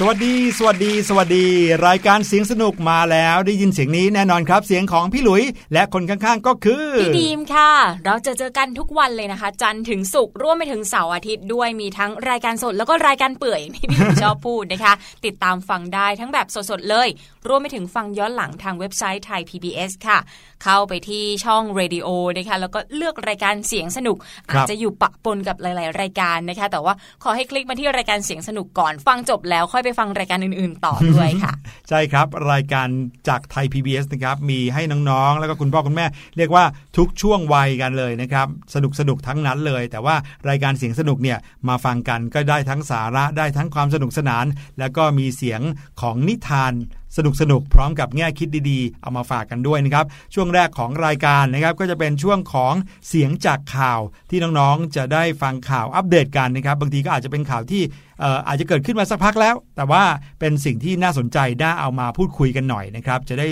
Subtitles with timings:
[0.00, 1.46] สวัสดี สวัสดี สวัสดี
[1.86, 5.42] รายการเสียงสนุกมาแล้วได้ยินเสียงนี้แน่นอนครับ เสียงของพี่หลุย
[5.72, 7.70] และคนข้างๆก็คือ พี่ดีมค่ะ
[8.06, 14.92] เราจะเจอกันทุกวันเลยนะคะ จันทร์ถึงศุกร์ร่วมไปถึงเสาร์อาทิตย์ด้วยมีทั้งรายการสดแล้วก็รายการเปื่อยที่พี่หลุยชอบพูดนะคะ
[15.26, 17.08] ติดตามฟังได้ทั้งแบบสดๆเลย
[17.48, 20.18] รวมไปถึงฟังย้อนหลังทางเว็บไซต์ไทย PBS ค่ะ
[20.64, 24.16] เข้าไปที่ช่องเรดิโอนะคะแล้วก็เลือกรายการเสียงสนุก
[24.50, 31.52] ครัอาบจจะอยู่ปะปนกับหลาย ๆ รายการนะคะ แต่ว่าขอให้คลิกมาที่รายการเสียงสนุกก่อนฟังจบแล้วค่อยไปฟังรายการอื่น ๆ ต่อด้วยค่ะ
[31.88, 32.88] ใช่ครับรายการ
[33.28, 36.06] จากไทย PBS นะครับมีให้น้องๆ แล้วก็คุณพ่อคุณแม่
[36.36, 36.64] เรียกว่า
[36.96, 40.16] ทุกช่วงวัยกันเลยนะครับ สนุกสนุกทั้งนั้นเลย แต่ว่า
[40.48, 41.38] รายการเสียงสนุกเนี่ย
[41.68, 44.46] มาฟังกันก็ได้ทั้งสาระได้ทั้งความสนุกสนาน
[44.78, 45.60] แล้วก็มีเสียง
[46.00, 46.72] ของนิทาน
[47.16, 52.74] สนุกสนุกพร้อมกับแง่คิดดีๆ เอามาฝากกันด้วยนะครับ ช่วงแรกของรายการนะครับ ก็จะเป็นช่วงของ
[53.08, 54.00] เสียงจากข่าว
[54.30, 57.82] ที่น้องๆจะได้ฟังข่าวอัปเดตกันนะครับ บางทีก็อาจจะเป็นข่าวที่
[58.22, 60.02] อออาจจะเกิดขึ้นมาสักพักแล้ว แต่ว่า
[60.40, 63.46] เป็นสิ่งที่น่าสนใจน่าเอามาพูดคุยกันหน่อยนะครับ จะได้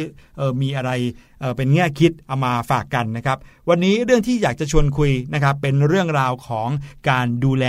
[0.63, 0.91] มีอะไร
[1.41, 3.39] เเป็นแง่คิดเอามาฝากกันนะครับ
[3.69, 6.69] วันนี้เรื่องที่อยากจะชวนคุยนะครับเป็นเรื่องราวของ
[7.09, 7.67] การดูแล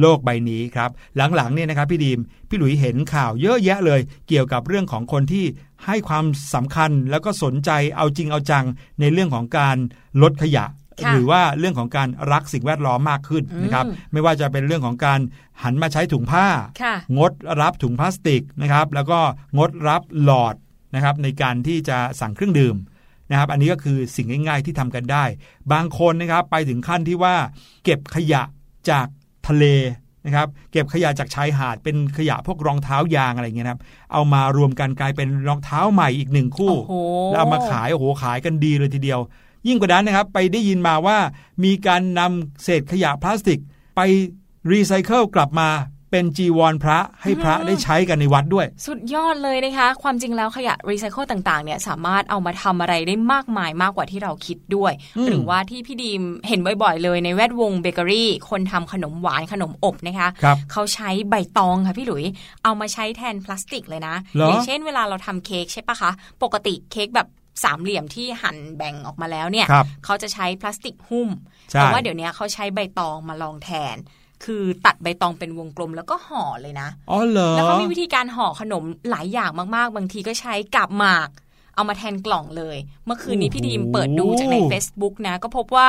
[0.00, 2.18] โลกใบนี้ครับ หลังๆเนี่ยนะครับพี่ดีม
[2.48, 5.44] พี่หลุยเห็นข่าวเยอะแยะเลย เกี่ยวกับเรื่องของคนที่
[5.86, 6.24] ให้ความ
[6.54, 8.64] สำคัญแล้วก็สนใจเอาจริงเอาจัง
[9.00, 9.76] ในเรื่องของการ
[10.22, 10.66] ลดขยะ
[11.04, 15.20] ค่ะหรือว่าเรื่องของการรักสิ่งแวดล้อมมากขึ้นนะครับอืมไม่ว่าจะเป็นเรื่องของการ
[15.62, 16.46] หันมาใช้ถุงผ้า
[16.82, 19.20] ค่ะงดรับถุงพลาสติกนะครับแล้วก็
[19.58, 20.54] งดรับหลอด
[20.94, 22.76] นะครับในการที่จะสั่งเครื่องดื่ม
[23.30, 25.24] นะครับอันนี้ก็คือสิ่งง่ายๆที่ทำกันได้
[25.72, 27.34] บางคนนะครับไปถึงขั้นที่ว่า
[27.84, 28.42] เก็บขยะ
[28.90, 29.06] จาก
[29.48, 29.64] ทะเล
[30.24, 39.20] นะครับเก็บขยะจากชายหาดเป็นขยะพวกรองเท้ายางอะไรเงี้ยนะครับเอามารวมกันกลายเป็นรองเท้าใหม่อีกหนึ่งคู่โอ้โหแล้วเอามาขายโอ้โหขายกันดีเลยทีเดียว
[39.68, 41.18] ยิ่งกว่านั้นนะครับไปได้ยินมาว่า
[41.64, 43.60] มีการนำเศษขยะพลาสติก
[43.96, 44.00] ไป
[44.70, 45.68] รีไซเคิลกลับมา
[46.12, 62.24] เป็นจีวรพระให้พระได้ใช้กันในวัดด้วย สุดยอดเลยนะคะ ความจริงแล้วขยะรีไซเคิลต่างๆเนี่ยสามารถเอามาทำอะไรได้มากมายมากกว่าที่เราคิดด้วยอืมหรือว่าที่พี่ดีมเห็นบ่อยๆ เลยในแวดวงเบเกอรี่ คนทำขนมหวานขนมอบนะคะครับเขาใช้ใบตองค่ะพี่หลุย
[62.64, 66.10] เอามาใช้แทนพลาสติกเลยนะเหรอออย่างเช่นเวลาเราทำเค้กใช่ปะคะ
[66.42, 67.28] ปกติเค้กแบบ
[67.64, 71.28] สามเหลี่ยมที่หั่นแบ่งออกมาแล้วเนี่ยครับเขาจะใช้พลาสติกหุ้ม
[71.70, 73.96] ใช่แต่ว่าเดี๋ยวนี้เขาใช้ใบตองมาลองแทน
[74.44, 81.30] คือตัดใบตองเป็นวงกลมแล้วก็ห่อเลยนะอ๋อเหรอแล้วเขามีวิธีการห่อขนมหลายอย่างมากๆ บางทีก็ใช้กาบหมาก
[81.74, 85.88] เอามาแทนกล่องเลย เมื่อคืนนี้พี่ดีมเปิดดูจากใน Facebook นะ ก็พบว่า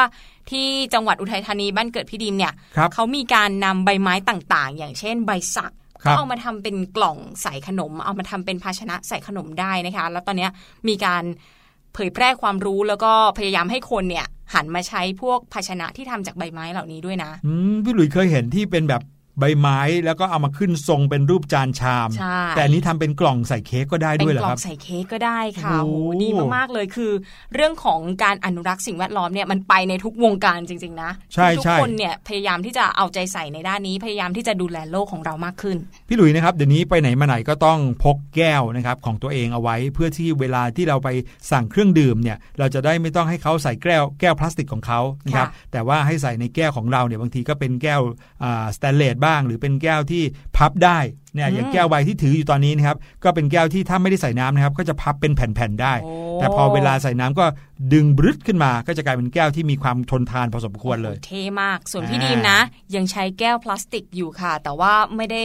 [0.49, 5.73] ที่จังหวัดอุทัยธานีบ้านเกิดพี่ดีมเนี่ยครับเขามีการนำใบไม้ต่างๆ อย่างเช่น ใบสัก
[6.03, 10.51] ครัก็บเอามาทำเป็นกล่องใส่ขนม เอามาทำเป็นภาชนะใส่ขนมได้นะคะ แล้วตอนเนี้ย
[10.87, 11.23] มีการ
[11.93, 19.01] เผยแพร่ความรู้แล้วก็พยายามให้คนเนี่ย หันมาใช้พวกภาชนะที่ทำจากใบไม้เหล่านี้ด้วยนะ อืมพี่หลุยเคยเห็นที่เป็นแบบ
[19.39, 27.11] ใบไม้แล้วก็เอามาขึ้นทรงเป็นรูปจานชามใช่แต่อันนี้ทำเป็นกล่องใส่เค้กก็ได้เป็นด้วยเหรกอล่อครังบใส่เค้กก็ได้ค่ะโอ้โอ้โหโหดีมากๆเลยคือ
[27.53, 35.77] เรื่องของการอนุรักษ์สิ่งแวดล้อมเนี่ยมันไปในทุกวงการจริง ๆ นะใช่ทุกใช่คนเนี่ยพยายามที่จะเอาใจใส่ในด้านนี้พยายามที่จะดูแลโลกของเรามากขึ้น
[36.07, 41.09] พี่หลุยนะครับเดี๋ยวนี้ไปไหนมาไหนก็ต้องพกแก้วนะครับของตัวเองเอาไว้ เพื่อที่เวลาที่เราไป
[41.51, 48.01] สั่งเครื่องดื่มเนี่ยเราจะได้ไม่ต้องให้เขาใส่แก้วแก้วพลาสติกของเขานะครับค่ะแต่ว่าให้ใส่ในแก้วของเราเนี่ยบางทีก็เป็นแก้ว
[48.77, 50.23] สแตนเลสบ้าง หรือเป็นแก้วที่
[50.57, 50.99] พับได้
[51.33, 57.45] เนี่ยอย่างแก้วใบที่ถืออยู่ตอนนี้นะครับก็เป็นแก้วที่ถ้าไม่ได้ใส่น้ำนะครับ ก็จะพับเป็นแผ่นๆได้โอ้แต่พอเวลาใส่น้ำก็
[57.93, 62.59] ดึงบรึดขึ้นมา ก็จะกลายเป็นแก้วที่มีความทนทานพอสมควรเลยโอ้โหเท่มากส่วนพี่อ่าดีมนะ
[62.95, 65.43] ยังใช้แก้วพลาสติกอยู่ค่ะ แต่ว่าไม่ได้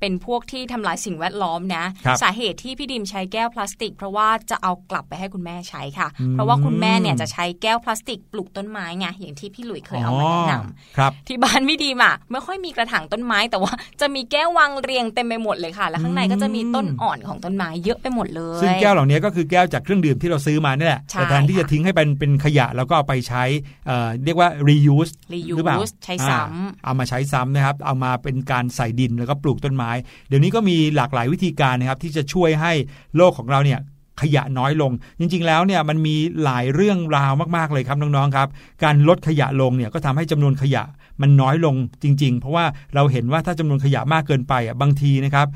[0.00, 23.44] เป็นพวกที่ทำลายสิ่งแวดล้อมนะครับสาเหตุที่พี่ดิมใช้แก้วพลาสติก เพราะว่าจะเอากลับไปให้คุณแม่ใช้ค่ะอืมเพราะว่าคุณแม่เนี่ยจะใช้แก้วพลาสติกปลูกต้นไม้ไงอย่างที่พี่หลุยเคยเอามาแนะนำครับที่บ้านพี่ดีมอะไม่ค่อยมีกระถางต้นไม้ แต่ว่าจะมีแก้ววางเรียงเต็มไปหมดเลยค่ะ แล้วข้างในก็จะมีต้นอ่อนของต้นไม้เยอะไปหมดเลย ซึ่งแก้วเหล่านี้ก็คือแก้วจากเครื่องดื่มที่เราซื้อมานี่แหละใช่แต่แทนที่จะทิ้งให้เป็นเป็นขยะแล้วก็เอาไปใช้
[23.86, 25.12] เอ่อเรียกว่า reuse
[25.56, 29.89] หรือเปล่า reuse ใช้ซ้อ่าเอามาใช้ซ้ำนะครับเอามาเป็นการใส่ดินแล้วก็ปลูกต้นไม้
[30.28, 32.72] เดี๋ยวนี้ก็มีหลากหลายวิธีการนะครับที่จะช่วยให้
[33.16, 33.80] โลกของเราเนี่ย
[34.22, 38.48] ขยะน้อยลง จริง ๆ แล้วเนี่ยมันมีหลายเรื่องราวมากๆเลยครับน้องๆครับ
[38.84, 40.84] การลดขยะลงเนี่ยก็ทำให้จำนวนขยะ
[41.20, 45.48] มันน้อยลงจริง ๆ เพราะว่าเราเห็นว่าถ้าจำนวนขยะมากเกินไปอะบางทีนะครับ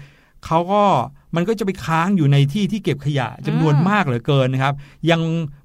[0.47, 0.83] เขาก็
[1.37, 4.75] มันก็จะไปค้างอยู่ในที่ที่เก็บขยะจำนวนมากเหลือเกินนะครับ
[5.11, 5.21] ยัง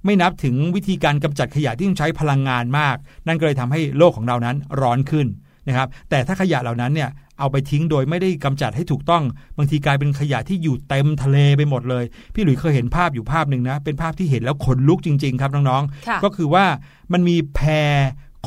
[0.06, 2.96] ไม่นับถึงวิธีการกำจัดขยะที่ต้องใช้พลังงานมาก
[3.28, 5.28] นั่นก็เลยทำให้โลกของเรานั้นร้อนขึ้น
[5.68, 9.24] นะครับ แต่ถ้าขยะเหล่านั้นเนี่ย เอาไปทิ้งโดยไม่ได้กำจัดให้ถูกต้อง
[9.58, 12.04] บางทีกลายเป็นขยะที่อยู่เต็มทะเลไปหมดเลย
[12.34, 16.66] พี่หลุยส์เคยเห็นภาพอยู่ภาพหนึ่งนะ เป็นภาพที่เห็นแล้วขนลุกจริง ๆ ครับน้องำค่ะๆก็คือว่า
[17.14, 17.60] มันมีแพ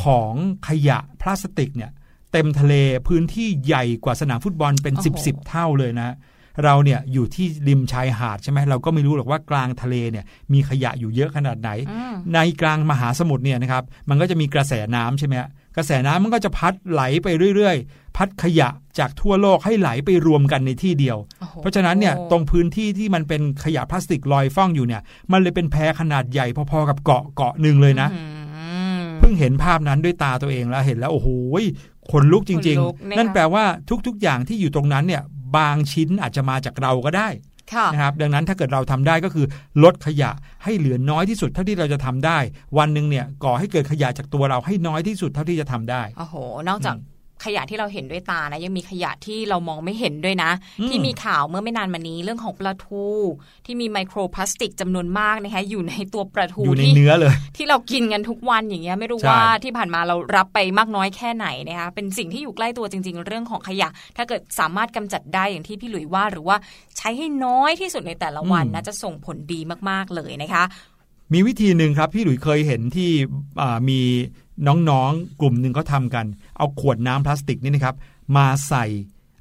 [0.05, 0.35] ของ
[0.69, 1.91] ขยะพลาสติกเนี่ย
[2.33, 2.75] เต็มทะเล
[3.09, 6.15] พื้นที่ใหญ่กว่าสนามฟุตบอลเป็นโอ้10บโหสิบเท่าเลยนะ
[6.65, 18.69] เราเนี่ยอยู่ที่ริมชายหาดใช่ไหมเราก็ไม่รู้หรอกว่ากลางทะเลเนี่ยมีขยะอยู่เยอะขนาดไหนอืมในกลางมหาสมุทรเนี่ยนะครับมันก็จะมีกระแสน้ำใช่ไหมฮะกระแสน้ำมันก็จะพัดไหลไปเรื่อยๆ พัดขยะ
[18.99, 28.23] จากทั่วโลกให้ไหลไปรวมกันในที่เดียวโอ้โหเพราะฉะนั้นเนี่ยตรงพื้นที่ที่มันเป็นขยะพลาสติกลอยฟ่องอยู่เนี่ย มันเลยเป็นแพขนาดใหญ่พอๆกับเกาะเกาะหนึ่งเลยนะอื
[29.01, 31.29] มเพิ่งเห็นภาพนั้นด้วยตาตัวเองแล้วเห็นแล้วโอ้โห
[32.11, 33.65] ขนลุกจริงขนลุกนะคะๆนั่นแปลว่า
[34.07, 35.23] ทุกๆอย่างที่อยู่ตรงนั้นเนี่ย
[35.57, 37.29] บางชิ้นอาจจะมาจากเราก็ได้
[37.73, 39.47] ค่ะนะครับดังนั้นถ้าเกิดเราทำได้ก็คือ
[39.85, 40.31] ลดขยะ
[40.65, 42.39] ให้เหลือน้อยที่สุดเท่าที่เราจะทำได้
[42.79, 46.35] วันหนึ่งเนี่ยก่อให้เกิดขยะจากตัวเราให้น้อยที่สุดเท่าที่จะทำได้โอ้โห
[46.69, 46.97] นอกจาก
[47.45, 53.07] ขยะที่เราเห็นด้วยตานะยังมีขยะที่เรามองไม่เห็นด้วยนะอืมที่มีข่าวเมื่อไม่นานมานี้เรื่องของปลาทู
[53.67, 66.57] ที่มีไมโครพลาสติกจำนวนมากนะคะอยู่ในตัวปลาทูอยู่ในที่เนื้อเลย ที่เรากินกันทุกวันอย่างเงี้ยไม่รู้ใช่ว่าที่ผ่านมาเรารับไปมากน้อยแค่ไหนนะคะเป็นสิ่งที่อยู่ใกล้ตัวจริง ๆ เรื่องของขยะ ถ้าเกิดสามารถกำจัดได้อย่างที่พี่หลุยว่าหรือว่า
[66.99, 70.65] ใช้ให้น้อยที่สุดในแต่ละวันนะจะส่งผลดีมากๆเลยนะคะ
[71.33, 73.11] มีวิธีหนึ่งครับพี่หลุยเคยเห็นที่
[73.61, 74.01] อ่ามี
[74.67, 76.27] น้องๆ กลุ่มหนึ่งเขาทำกัน
[76.59, 77.97] เอาขวดน้ำพลาสติกนี่นะครับ
[78.37, 78.85] มาใส่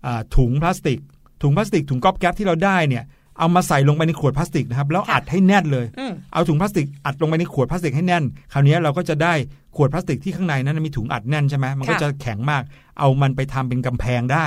[0.06, 1.00] อ่าถุงพลาสติก
[1.42, 3.04] ถุงพลาสติกถุงก๊อบแก๊บที่เราได้เนี่ย
[3.40, 9.34] เอามาใส่ลงไปในขวดพลาสติกนะครับแล้วค่ะอัดให้แน่นเลยอืมเอาถุงพลาสติกอัดลงไปในขวดพลาสติกให้แน่น คราวนี้เราก็จะได้
[9.76, 12.64] ขวดพลาสติกที่ข้างในนั้นมีถุงอัดแน่นใช่ไหมมันก็ค่ะจะแข็งมาก
[13.00, 14.46] เอามันไปทำเป็นกำแพงได้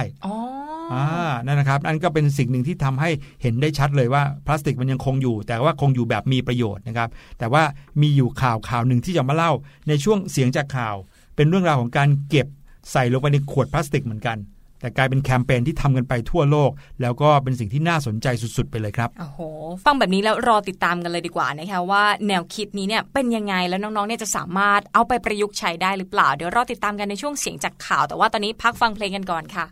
[0.92, 1.04] อ่า
[1.46, 3.10] นั่นนะครับนั่นก็เป็นสิ่งหนึ่งที่ทำให้
[3.42, 7.62] เห็นได้ชัดเลยว่าพลาสติกมันยังคงอยู่ แต่ว่าคงอยู่แบบมีประโยชน์นะครับ แต่ว่า
[8.00, 9.52] มีอยู่ข่าวข่าวหนึ่งที่จะมาเล่า
[9.88, 10.96] ในช่วงเสียงจากข่าว
[11.36, 12.46] เป็นเรื่องราวของการเก็บ
[12.92, 14.38] ใส่ลงไปในขวดพลาสติกเหมือนกัน
[14.80, 16.70] แต่กลายเป็นแคมเปญที่ทำกันไปทั่วโลก
[17.02, 18.26] แล้วก็เป็นสิ่งที่น่าสนใจ
[18.56, 19.38] สุด ๆ ไปเลยครับโอ้โห
[19.84, 29.64] ฟังแบบนี้แล้วรอติดตามกันเลยดีกว่านะคะว่าแนวคิดนี้เนี่ยเป็นยังไงแล้วน้องๆเนี่ยจะสามารถเอาไปประยุกต์ใช้ได้หรือเปล่า เดี๋ยวรอติดตามกันในช่วงเสียงจากข่าว แต่ว่าตอนนี้พักฟังเพลงกันก่อนค่ะ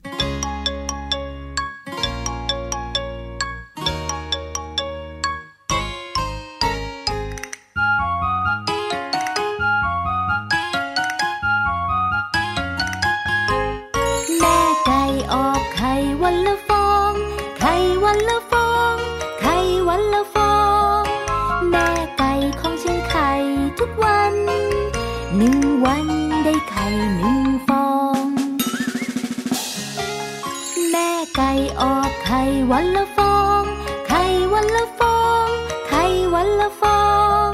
[32.73, 33.63] วันละฟอง
[34.09, 35.47] ไข่วันละฟอง
[35.89, 37.03] ไข่วันละฟอ
[37.47, 37.49] ง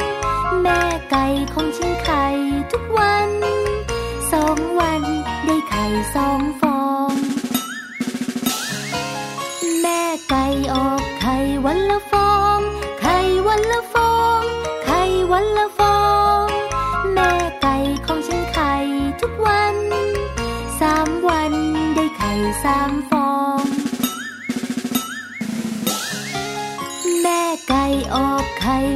[0.63, 2.25] แม่ไก่ของฉันไข่
[2.71, 3.31] ทุกวัน
[4.33, 5.03] สองวัน
[5.45, 5.85] ได้ไข่
[6.15, 6.41] สอง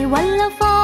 [0.00, 0.06] 你
[0.38, 0.79] 了风。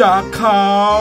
[0.00, 0.66] จากข่า
[0.98, 1.00] ว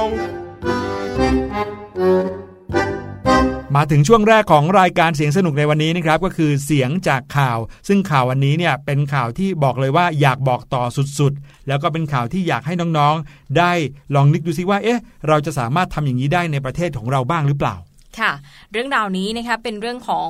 [3.76, 10.84] มาถึงช่วงแรกของรายการเสียงสนุกในวันนี้นะครับ ก็คือเสียงจากข่าว ซึ่งข่าววันนี้เนี่ยเป็นข่าวที่บอกเลยว่าอยากบอกต่อ
[11.20, 13.72] สุดๆ แล้วก็เป็นข่าวที่อยากให้น้องๆ ได้
[14.16, 17.76] ลองนึกดูซิว่า เอ๊ะ เราจะสามารถทำอย่างนี้ได้ในประเทศของเราบ้างหรือเปล่า
[18.20, 18.32] ค่ะ
[18.72, 20.30] เรื่องราวนี้นะคะเป็นเรื่องของ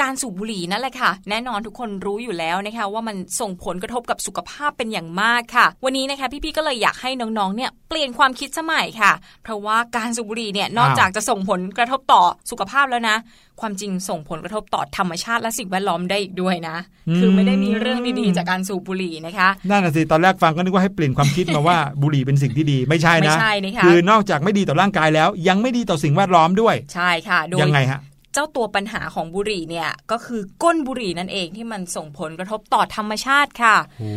[0.00, 13.16] การสูบบุหรี่นั่นแหละค่ะ แน่นอนทุกคนรู้อยู่แล้วนะคะว่ามันส่งผลกระทบกับสุขภาพเป็นอย่างมากค่ะ วันนี้นะคะพี่ๆก็เลยอยากให้น้องๆเนี่ยเปลี่ยนความคิดสมัยค่ะ เพราะว่าการสูบบุหรี่เนี่ยนอกจากจะส่งผลกระทบต่อสุขภาพแล้วนะ
[13.60, 16.76] ความจริงส่งผลกระทบต่อธรรมชาติและสิ่งแวดล้อมได้อีกด้วยนะ
[17.18, 28.00] คือไม่ได้มีเรื่องดีๆจากการสูบบุหรี่นะคะนั่นน่ะสิตอนแรกฟังก็นึกว่าให้เปลี่ยนความคิดมาว่าบุหรี่เป็นสิ่งที่ดีไม่ใช่ไม่นะใช่นะคะคือนอกจากไม่ดีต่อร่างกายแล้ว ยังไม่ดีต่อสิ่งแวดล้อมด้วย ใช่ค่ะโดยยังไงฮะ
[28.34, 34.10] เจ้าตัวปัญหาของบุหรี่เนี่ยก็คือก้นบุหรี่นั่นเองที่มันส่งผลกระทบต่อธรรมชาติค่ะโอ้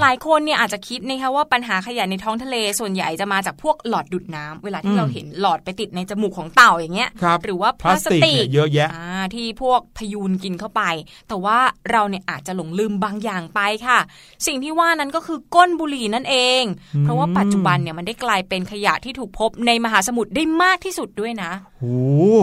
[0.00, 10.82] หลายคนเนี่ยอาจจะคิดนะคะว่าปัญหาขยะในท้องทะเลส่วนใหญ่จะมาจากพวกหลอดดูดน้ำเวลาที่เราเห็นหลอดไปติดในจมูกของเต่าอย่างเงี้ยครับหรือว่าพพลาลาสสติกติกเนี่ยเยอะแยะอ่าที่พวกพยูนกินเข้าไป
[11.28, 11.58] แต่ว่า
[11.90, 13.98] เราเนี่ยอาจจะหลงลืมบางอย่างไปค่ะ
[14.46, 16.62] สิ่งที่ว่านั้นก็คือก้นบุหรี่นั่นเอง
[16.94, 21.94] อืมเพราะว่าปัจจุบันเนี่ยมันได้กลายเป็นขยะที่ถูกพบในมหาสมุทรได้มากที่สุดด้วยนะโอ้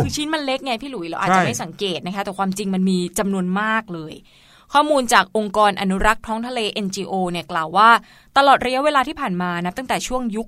[0.04, 4.14] คือชิ้นมันเล็กไงพี่หลุยเราอาจใช่จะไม่สังเกตนะคะ แต่ความจริงมันมีจำนวนมากเลย
[4.74, 7.90] ข้อมูลจากองค์กรอนุรักษ์ท้องทะเล NGO เนี่ยกล่าวว่า
[8.38, 10.48] ตลอดระยะเวลาที่ผ่านมานับตั้งแต่ช่วงยุค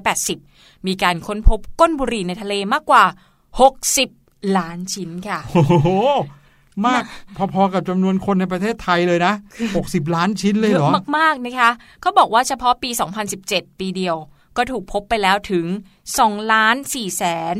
[0.00, 3.04] 1980 มีการค้นพบก้นบุหรี่ในทะเลมากกว่า
[3.80, 5.74] 60 ล้านชิ้นค่ะโอ้โห
[6.86, 7.02] มาก
[7.54, 9.32] พอๆกับจำนวนคนในประเทศไทยเลยนะ
[9.74, 12.90] 60 ล้านชิ้นเลยเยเหรออะมากๆนะคะเขาบอกว่าเฉพาะปี
[13.34, 14.16] 2017 ปีเดียว
[14.56, 15.66] ก็ถูกพบไปแล้วถึง
[16.10, 17.54] 2 ล้าน4แสน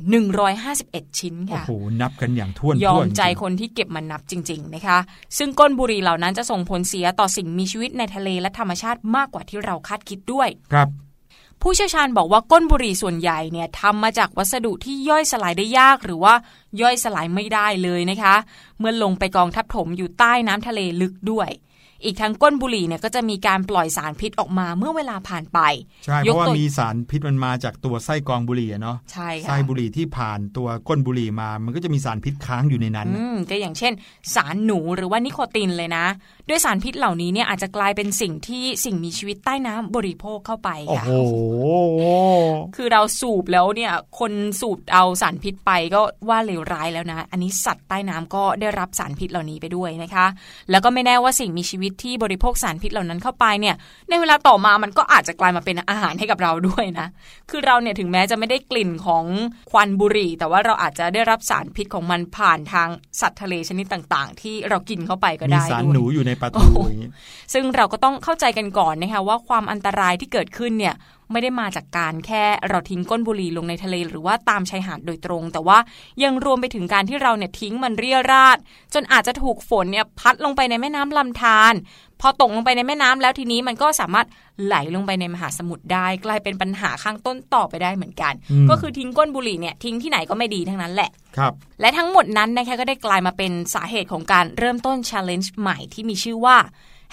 [0.00, 4.98] 12,151 ชิ้นโอ้ค่ะโห นับกันอย่างท่วนยอท่วมนใจคนที่เก็บมานับจริง ๆ นะคะ
[5.38, 10.90] ซึ่งก้นบุหรี่เหล่านั้นจะส่งผลเสียต่อสิ่งมีชีวิตในทะเลและธรรมชาติมากกว่าที่เราคาดคิดด้วย ครับ
[11.62, 16.34] ผู้เชี่ยวชาญบอกว่าก้นบุหรี่ส่วนใหญ่เนี่ยทำมาจากวัสดุที่ย่อยสลายได้ยากหรือว่า
[16.80, 18.34] ย่อยสลายไม่ได้เลยนะคะ
[18.78, 21.50] เมื่อลงไปกองทับถมอยู่ใต้น้ำทะเลลึกด้วย
[22.04, 25.58] อีกทั้งก้นบุหรี่เนี่ยก็จะมีการปล่อยสารพิษออกมาเมื่อเวลาผ่านไป
[26.04, 33.92] ใช่ เพยกราะว่าตัวมีสารพิษมันมาจากตัวไส้กรองบุหรี่อะเนาะใช่ค่ะไส้บุหรี่ที่ผ่านตัวก้นบุหรี่มา มันก็จะมีสารพิษค้างอยู่ในนั้นอืมก็อย่างเช่น
[34.34, 36.06] สารหนูหรือว่านิโคตินเลยนะ
[36.48, 41.12] ด้วยสารพิษเหล่านี้เนี่ยอาจจะกลายเป็นสิ่งที่สิ่งมีชีวิตใต้น้ำบริโภคเข้าไปโอ้ค่ะโห
[42.76, 50.26] คือเราสูบแล้วเนี่ยคนสูบเอาสารพิษไปก็ว่าเลวร้ายแล้วนะ อันนี้สัตว์ใต้น้ำก็ได้รับสารพิษเหล่านี้ไปด้วยนะคะ
[50.70, 53.74] แล้วก็ไม่แน่ว่าสิ่งมีชีวิตที่บริโภคสารพิษเหล่านั้นเข้าไปเนี่ย
[54.08, 57.06] ในเวลาต่อมามันก็อาจจะกลายมาเป็นอาหารให้กับเราด้วยนะ
[57.50, 59.24] คือเราเนี่ยถึงแม้จะไม่ได้กลิ่นของ
[59.70, 62.88] ควันบุหรี่ แต่ว่าเราอาจจะได้รับสารพิษของมันผ่านทาง
[63.20, 67.10] สัตว์ทะเลชนิดต่าง ๆ ที่เรากินเข้าไปก็มีได้สารด้วยหนูอยู่ในปลาโอ้ทูโหอย่างนี้
[67.52, 70.94] ซึ่งเราก็ต้องเข้าใจกันก่อนนะคะว่าความอันตรายที่เกิดขึ้นเนี่ย
[71.32, 75.78] ไม่ได้มาจากการแค่เราทิ้งก้นบุหรี่ลงในทะเลหรือว่าตามชายหาดโดยตรง แต่ว่า
[76.22, 78.58] ยังรวมไปถึงการที่เราเนี่ยทิ้งมันเรี่ยราด
[78.94, 81.74] จนอาจจะถูกฝนเนี่ยพัดลงไปในแม่น้ำลำธาร
[82.20, 84.26] พอตกลงไปในแม่น้ำแล้วทีนี้มันก็สามารถ
[84.64, 96.56] ไหลลงไปในมหาสมุทรได้ กลายเป็นปัญหาข้างต้นต่อไปได้เหมือนกันอืมก็คือทิ้งก้นบุหรี่เนี่ยทิ้งที่ไหนก็ไม่ดีทั้งนั้นแหละครับและทั้งหมดนั้นนะคะก็ได้กลายมาเป็นสาเหตุของการเริ่มต้น challenge ใหม่ที่มีชื่อว่า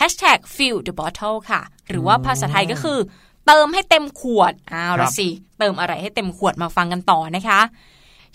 [0.01, 2.99] hashtag fill the bottle ค่ะ หรือว่าภาษาไทยก็คือ
[3.47, 5.27] เติมให้เต็มขวดอ้าวครัละบสิ
[5.59, 7.61] เติมอะไรให้เต็มขวดมาฟังกันต่อนะคะ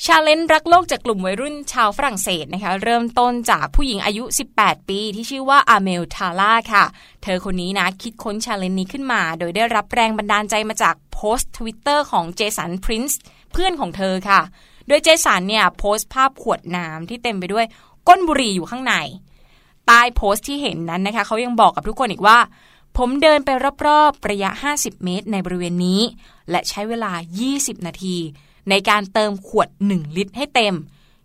[0.04, 4.24] challenge รักโลกจากกลุ่มวัยรุ่นชาวฝรั่งเศสนะคะเริ่มต้นจากผู้หญิงอายุ
[4.56, 6.84] 18 ปีที่ชื่อว่าอาเมลทาร่าค่ะ
[7.22, 13.20] เธอคนนี้นะคิดค้น challenge นี้ขึ้นมา โดยได้รับแรงบันดาลใจมาจากโพสต์ทวิตเตอร์ของเจสันพรินซ์
[13.52, 14.40] เพื่อนของเธอค่ะ
[14.88, 17.66] โดยเจสันเนี่ยโพสต์ภาพขวดน้ำที่เต็มไปด้วย
[18.08, 18.94] ก้นบุหรี่อยู่ข้างใน
[19.86, 22.38] ใต้โพสต์ที่เห็นนั้นนะคะเขายังบอกกับทุกคนอีกว่า
[22.96, 23.50] ผมเดินไป
[23.86, 26.00] รอบๆ ระยะ 50 เมตรในบริเวณนี้
[26.50, 27.12] และใช้เวลา
[27.50, 28.16] 20 นาที
[28.70, 30.74] ในการเติมขวด 1 ลิตรให้เต็ม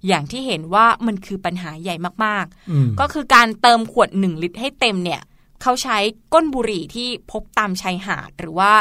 [0.08, 5.22] อย่างที่เห็นว่ามันคือปัญหาใหญ่มากอืมๆก็คือการเติมขวด 1 ลิตรให้เต็มเนี่ย
[5.62, 5.98] เขาใช้
[6.34, 8.74] ก้นบุหรี่ที่พบตามชายหาดหรือว่า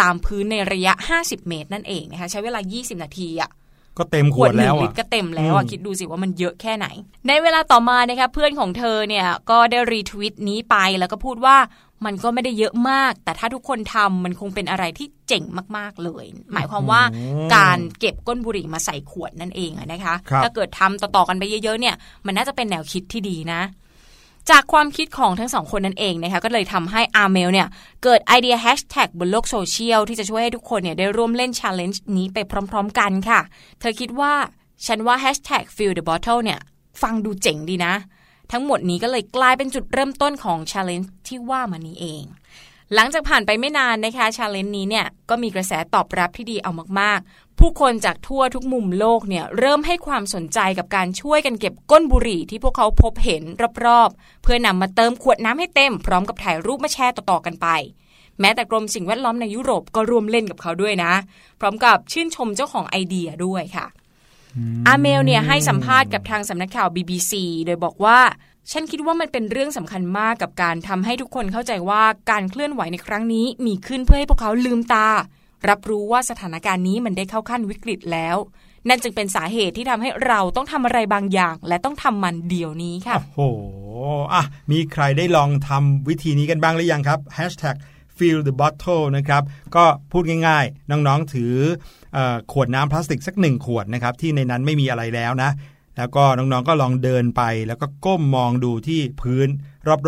[0.00, 3.50] ตามพื้นในระยะ 50 เมตรนั่นเองนะคะ ใช้เวลา 20 นาทีอะ
[3.98, 6.86] ก็เต็มขขววดดหนึ่แล้วงลิอะตรก็เต็มแล้วอะอืมคิดดูสิว่ามันเยอะแค่ไหน
[7.28, 11.56] ในเวลาต่อมานะคะเพื่อนของเธอเนี่ยก็ได้รีทวิตนี้ไปแล้วก็พูดว่า
[12.06, 15.44] มันก็ไม่ได้เยอะมาก แต่ถ้าทุกคนทำมันคงเป็นอะไรที่เจ๋ง
[15.76, 17.02] มาก ๆ เลย หมายความว่า
[17.54, 21.94] การเก็บก้นบุหรี่มาใส่ขวดนั่นเองอะนะคะครับถ้าเกิดทำต่อ ๆ กันไปเยอะ ๆ เนี่ย
[22.26, 23.60] มันน่าจะเป็นแนวคิดที่ดีนะ
[24.50, 27.68] จากความคิดของทั้งสองคนนั่นเองนะคะก็เลยทำให้อาร์เมลเนี่ย
[28.02, 32.38] เกิดไอเดียแฮชแท็กบนโลกโซเชียลที่จะช่วยให้ทุกคนเนี่ยได้ร่วมเล่น challenge นี้ไป
[32.70, 33.40] พร้อม ๆ กันค่ะ
[33.80, 34.32] เธอคิดว่า
[34.86, 36.58] ฉันว่าแฮชแท็ก fill the bottle เนี่ย
[37.02, 37.94] ฟังดูเจ๋งดีนะ
[38.52, 42.22] ทั้งหมดนี้ก็เลยกลายเป็นจุดเริ่มต้นของ challenge ที่ว่ามานี้เอง
[42.94, 53.42] หลังจากผ่านไปไม่นานนะคะ Challenge นี้เนี่ยก็มีกระแสตอบรับที่ดีเอามากๆ ผู้คนจากทั่วทุกมุมโลกเนี่ยเริ่มให้ความสนใจกับการช่วยกันเก็บก้นบุหรี่ที่พวกเขาพบเห็น
[53.84, 57.68] รอบๆ เพื่อนำมาเติมขวดน้ำให้เต็ม พร้อมกับถ่ายรูปมาแชร์ต่อๆกันไป
[58.40, 61.12] แม้แต่กรมสิ่งแวดล้อมในยุโรปก็ร่วมเล่นกับเขาด้วยนะ
[61.60, 63.86] พร้อมกับชื่นชมเจ้าของไอเดียด้วยค่ะ
[64.86, 67.32] อาเมลเนี่ยให้สัมภาษณ์กับทางสำนักข่าว BBC
[67.66, 68.18] โดยบอกว่า
[68.72, 75.08] ฉันคิดว่ามันเป็นเรื่องสำคัญมากกับการทำให้ทุกคนเข้าใจว่าการเคลื่อนไหวในครั้งนี้มีขึ้นเพื่อให้พวกเขาลืมตา
[75.68, 78.36] รับรู้ว่าสถานการณ์นี้มันได้เข้าขั้นวิกฤตแล้ว
[78.88, 83.38] นั่นจึงเป็นสาเหตุที่ทำให้เราต้องทำอะไรบางอย่าง และต้องทำมันเดี๋ยวนี้ค่ะโอ้โห
[84.34, 87.76] อะมีใครได้ลองทำวิธีนี้กันบ้างหรือยังครับ Hashtag
[88.16, 89.42] fill the bottle นะครับ
[89.76, 91.54] ก็พูดง่ายๆ น้องๆ ถือ
[92.16, 92.18] อ
[92.52, 95.50] ขวดน้ำพลาสติกสักหนึ่งขวดนะครับ ที่ในนั้นไม่มีอะไรแล้วนะ
[95.98, 99.48] แล้วก็น้องๆก็ลองเดินไป แล้วก็ก้มมองดูที่พื้น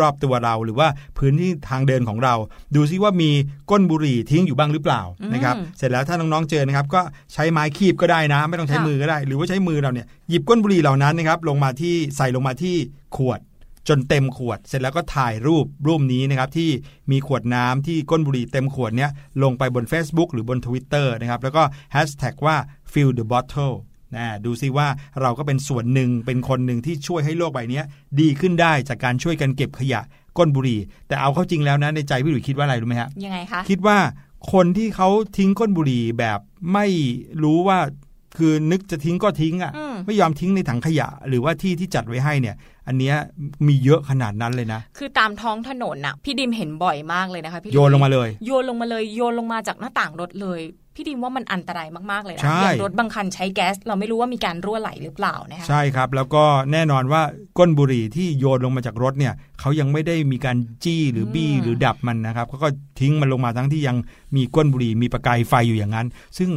[0.01, 2.35] รอบๆตัวเรา หรือว่าพื้นที่ทางเดินของเรา
[2.75, 3.31] ดูซิว่ามี
[3.71, 5.01] ก้นบุหรี่ทิ้งอยู่บ้างหรือเปล่า
[5.33, 7.01] นะครับเสร็จแล้วถ้าน้องๆเจอนะครับ ก็
[7.33, 12.75] ใช้ไม้คีบก็ได้นะ ไม่ต้องใช้ค่ะมือก็ได้ หรือว่าใช้มือเราเนี่ยหยิบก้นบุหรี่เหล่านั้นนะครับลงมาที่ใส่ลงมาที่
[13.17, 13.39] ขวด
[13.89, 16.69] จนเต็มขวด เสร็จแล้วก็ถ่ายรูปรูปนี้นะครับที่
[17.11, 19.11] มีขวดน้ำที่ก้นบุหรี่เต็มขวดเนี้ย
[19.43, 22.55] ลงไปบน Facebook หรือบน Twitter นะครับแล้วก็แฮชแท็กว่า
[22.91, 23.75] fill the bottle
[24.15, 24.87] นะดูซิว่า
[25.21, 27.85] เราก็เป็นส่วนหนึ่งเป็นคนหนึ่งที่ช่วยให้โลกใบเนี้ย
[28.19, 30.01] ดีขึ้นได้จากการช่วยกันเก็บขยะ
[30.37, 33.97] ก้นบุหรี่ แต่เอาเข้าจริงแล้วนะในใจพี่หลุยคิดว่าอะไรรู้ไหมฮะยังไงคะคิดว่า
[34.53, 36.39] คนที่เขาทิ้งก้นบุหรี่แบบ
[36.73, 36.85] ไม่
[37.43, 37.79] รู้ว่า
[38.37, 42.55] คือนึกจะทิ้งก็ทิ้งอะอืมไม่ยอมทิ้งในถังขยะ หรือว่าที่ที่จัดไว้ให้เนี่ย
[42.87, 43.15] อันเนี้ย
[43.67, 50.61] มีเยอะขนาดนั้นเลยนะ คือตามท้องถนนน่ะพี่ดิมเห็นบ่อยมากเลยนะคะพี่โยนลงมาเลย โยนลงมาเลยโยนลงมาจากหน้าต่างรถเลย
[50.95, 57.21] พี่ดิมว่ามันอันตรายมากๆเลยนะใช่อย่างรถบางคันใช้แก๊ส เราไม่รู้ว่ามีการรั่วไหลหรือเปล่านะคะใช่ครับ แล้วก็แน่นอนว่า
[57.57, 62.69] ก้นบุหรี่ที่โยนลงมาจากรถเนี่ย เขายังไม่ได้มีการจี้หรือบี้อืมหรือดับมันนะครับเขาก็
[62.99, 63.97] ทิ้งมันลงมาทั้งที่ยัง
[64.35, 66.49] มีก้นบุหรี่มีประกายไฟอยู่อย่างนั้น ซึ่ง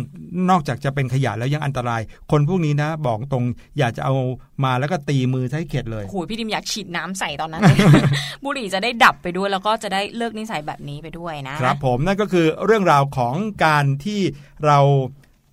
[0.50, 3.44] นอกจากจะเป็นขยะแล้วยังอันตราย คนพวกนี้นะ บอกตรง
[3.78, 4.14] อยากจะเอา
[4.64, 7.78] มาแล้วก็ตีมือให้เข็ดเลยโอ้โหพี่ดิมอยากฉีดน้ำใส่ตอนนั้นเลย
[8.44, 14.20] บุหรี่จะได้ดับไปด้วย แล้วก็จะได้เลิกนิสัยแบบนี้ไปด้วยนะครับผมนั่นก็คือเรื่องราวของการที่
[14.66, 14.78] เรา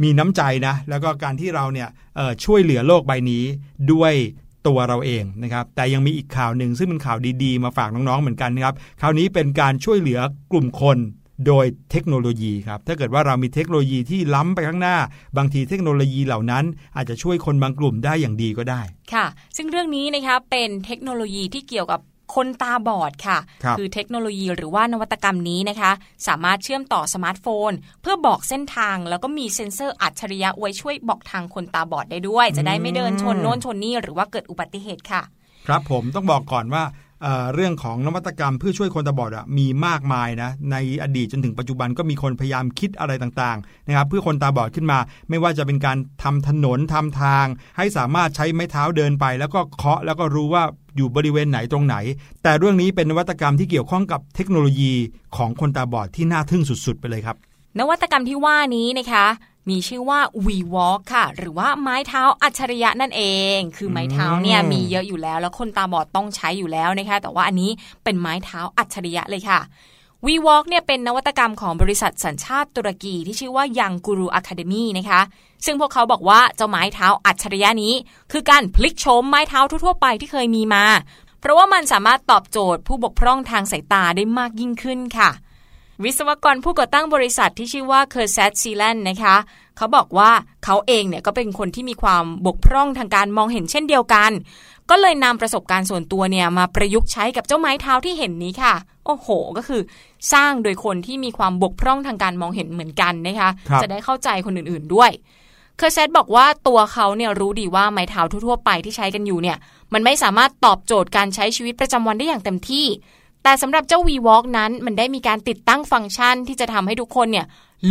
[0.04, 3.44] มีน้ำใจนะ แล้วก็การที่เราเนี่ยเอ่อช่วยเหลือโลกใบนี้
[3.92, 4.14] ด้วย
[4.68, 10.20] ตัวเราเองนะครับ แต่ยังมีอีกข่าวหนึ่งซึ่งเป็นข่าวดีๆ มาฝากน้องๆเหมือนกันนะครับคราวนี้เป็นการช่วยเหลือ
[10.52, 10.98] กลุ่มคน
[11.48, 14.98] โดยเทคโนโลยีครับ ถ้าเกิดว่าเรามีเทคโนโลยีที่ล้ำไปข้างหน้า
[15.38, 16.64] บางทีเทคโนโลยีเหล่านั้น
[16.96, 18.82] อาจจะช่วยคนบางกลุ่มได้อย่างดีก็ได้
[19.14, 19.26] ค่ะ
[19.58, 22.02] ซึ่งเรื่องนี้นะคะเป็นเทคโนโลยีที่เกี่ยวกับ
[22.36, 25.92] คนตาบอดค่ะครับอเทคโนโลยีหรือว่านวัตกรรมนี้นะคะ
[26.28, 35.22] สามารถเชื่อมต่อสมาร์ทโฟน เพื่อบอกเส้นทาง แล้วก็มีเซ็นเซอร์อัจฉริยะไว้ช่วยบอกทางคนตาบอดได้ด้วย จะได้ไม่เดินชนโน้นชนนี่หรือว่าเกิดอุบัติเหตุค่ะ
[35.68, 36.84] ครับผมต้องบอกก่อนว่า
[37.54, 47.46] เรื่องของนวัตกรรมเพื่อช่วยคนตาบอดอะมีมากมายนะในอดีตจนถึงปัจจุบันก็มีคนพยายามคิดอะไรต่างๆนะครับเพื่อคนตาบอดขึ้นมา ไม่ว่าจะเป็นการทำถนนทำทาง
[47.78, 50.64] ให้สามารถใช้ไม้เท้าเดินไป แล้วก็เคาะแล้วก็รู้ว่า
[50.98, 51.96] อยู่บริเวณไหนตรงไหน
[52.44, 54.94] แต่เรื่องนี้เป็นนวัตกรรมที่เกี่ยวข้องกับเทคโนโลยี
[55.38, 57.38] ของคนตาบอดที่น่าทึ่งสุด ๆ ไปเลยครับ
[57.80, 59.26] นวัตกรรมที่ว่านี้นะคะ
[59.70, 63.24] มีชื่อว่า We Walk ค่ะ หรือว่าไม้เท้าอัจฉริยะนั่นเอ
[63.56, 67.72] ง คือไม้เท้าเนี่ยอืมมีเยอะอยู่แล้ว แล้วคนตาบอดต้องใช้อยู่แล้วนะคะ แต่ว่าอันนี้
[68.04, 69.60] เป็นไม้เท้าอัจฉริยะเลยค่ะ
[70.26, 75.22] We Walk เนี่ยเป็นนวัตกรรมของบริษัทสัญชาติตุรกีที่ชื่อว่ายังกูรูอะคาเดมีนะคะ
[75.66, 77.94] ซึ่งพวกเขาบอกว่าเจ้าไม้เท้าอัจฉริยะนี้
[78.32, 80.86] คือการพลิกโฉมไม้เท้าทั่วๆไปที่เคยมีมา
[81.40, 85.30] เพราะว่ามันสามารถตอบโจทย์ผู้บกพร่องทางสายตาได้มากยิ่งขึ้นค่ะ
[86.04, 89.36] วิศวกรผู้ก่อตั้งบริษัทที่ชื่อว่าเคอร์เซตซีแลนนะคะ
[89.78, 90.32] เขาบอกว่า
[90.66, 94.32] เขาเองเนี่ยก็เป็นคนที่มีความบกพร่องทางการมองเห็นเช่นเดียวกัน
[94.90, 98.74] ก็เลยนำประสบการณ์ส่วนตัวเนี่ยมาประยุกต์ใช้กับเจ้าไม้เท้าที่เห็นนี้ค่ะ
[99.06, 99.82] โอ้โห ก็คือ
[100.34, 105.12] สร้างโดยคนที่มีความบกพร่องทางการมองเห็นเหมือนกันนะคะครับจะได้เข้าใจคนอื่นๆด้วย
[105.78, 109.58] เคอร์เซตบอกว่าตัวเขาเนี่ยรู้ดีว่าไม้เท้าทั่วๆไปที่ใช้กันอยู่เนี่ย
[109.94, 112.86] มันไม่สามารถตอบโจทย์การใช้ชีวิตประจำวันได้อย่างเต็มที่
[113.44, 117.46] แต่สำหรับเจ้า V Walk นั้นมันได้มีการติดตั้งฟังก์ชันที่จะทำให้ทุกคนเนี่ย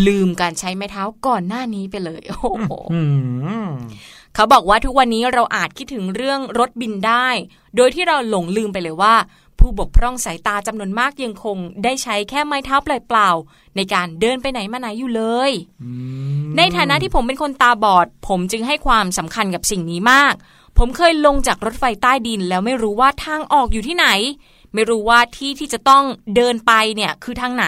[0.06, 3.00] ลืมการใช้ไม้เท้าก่อนหน้านี้ไปเลยโอ้โหอื
[3.66, 3.68] ม
[4.34, 7.28] เขาบอกว่าทุกวันนี้เราอาจคิดถึงเรื่องรถบินได้
[7.76, 9.14] โดยที่เราหลงลืมไปเลยว่า
[9.58, 15.52] ผู้บกพร่องสายตาจำนวนมากยังคง ได้ใช้แค่ไม้เท้าเปล่าๆในการเดินไปไหนมาไหนอยู่เลย
[16.56, 20.34] ในฐานะที่ผมเป็นคนตาบอด ผมจึงให้ความสำคัญกับสิ่งนี้มาก
[20.78, 24.06] ผมเคยลงจากรถไฟใต้ดินแล้วไม่รู้ว่าทางออกอยู่ที่ไหน
[24.74, 26.04] ไม่รู้ว่าที่ที่จะต้อง
[26.36, 27.66] เดินไปเนี่ยคือทางไหน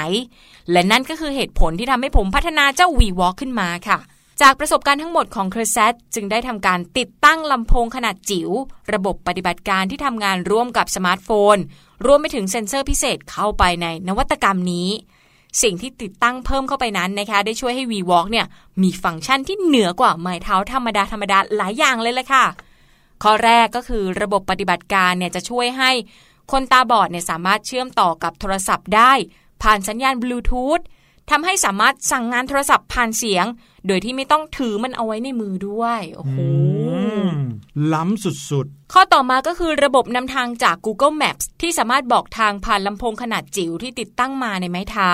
[0.70, 3.98] และนั่นก็คือเหตุผลที่ทำให้ผมพัฒนาเจ้า WeWalk ขึ้นมาค่ะ
[4.42, 8.50] จากประสบการณ์ทั้งหมดของเคอร์เซตจึงได้ทำการติดตั้งลำโพงขนาดจิ๋ว
[8.92, 11.56] ระบบปฏิบัติการที่ทำงานร่วมกับสมาร์ทโฟน
[12.06, 14.88] รวมไปถึงเซ็นเซอร์พิเศษเข้าไปในนวัตกรรมนี้
[15.62, 18.46] สิ่งที่ติดตั้งเพิ่มเข้าไปนั้นนะคะ ได้ช่วยให้ V Walk เนี่ย
[18.82, 22.44] มีฟังก์ชันที่เหนือกว่าไม้เท้าธรรมดาธรรมดาหลายอย่างเลยละค่ะ
[23.22, 25.90] ข้อแรกก็คือระบบปฏิบัติการเนี่ยจะช่วยให้
[26.50, 29.12] คนตาบอดเนี่ยสามารถเชื่อมต่อกับโทรศัพท์ได้
[29.62, 30.80] ผ่านสัญญาณบลูทูธ
[31.30, 33.46] ทำให้สามารถสั่งงานโทรศัพท์ผ่านเสียง
[33.86, 36.36] โดยที่ไม่ต้องถือมันเอาไว้ในมือด้วยโอ้โห
[37.94, 45.12] ล้ำสุดข้อต่อมาก็คือระบบนำทางจาก Google Maps ที่สามารถบอกทางผ่านลำโพงขนาดจิ๋วที่ติดตั้งมาในไม้เท้า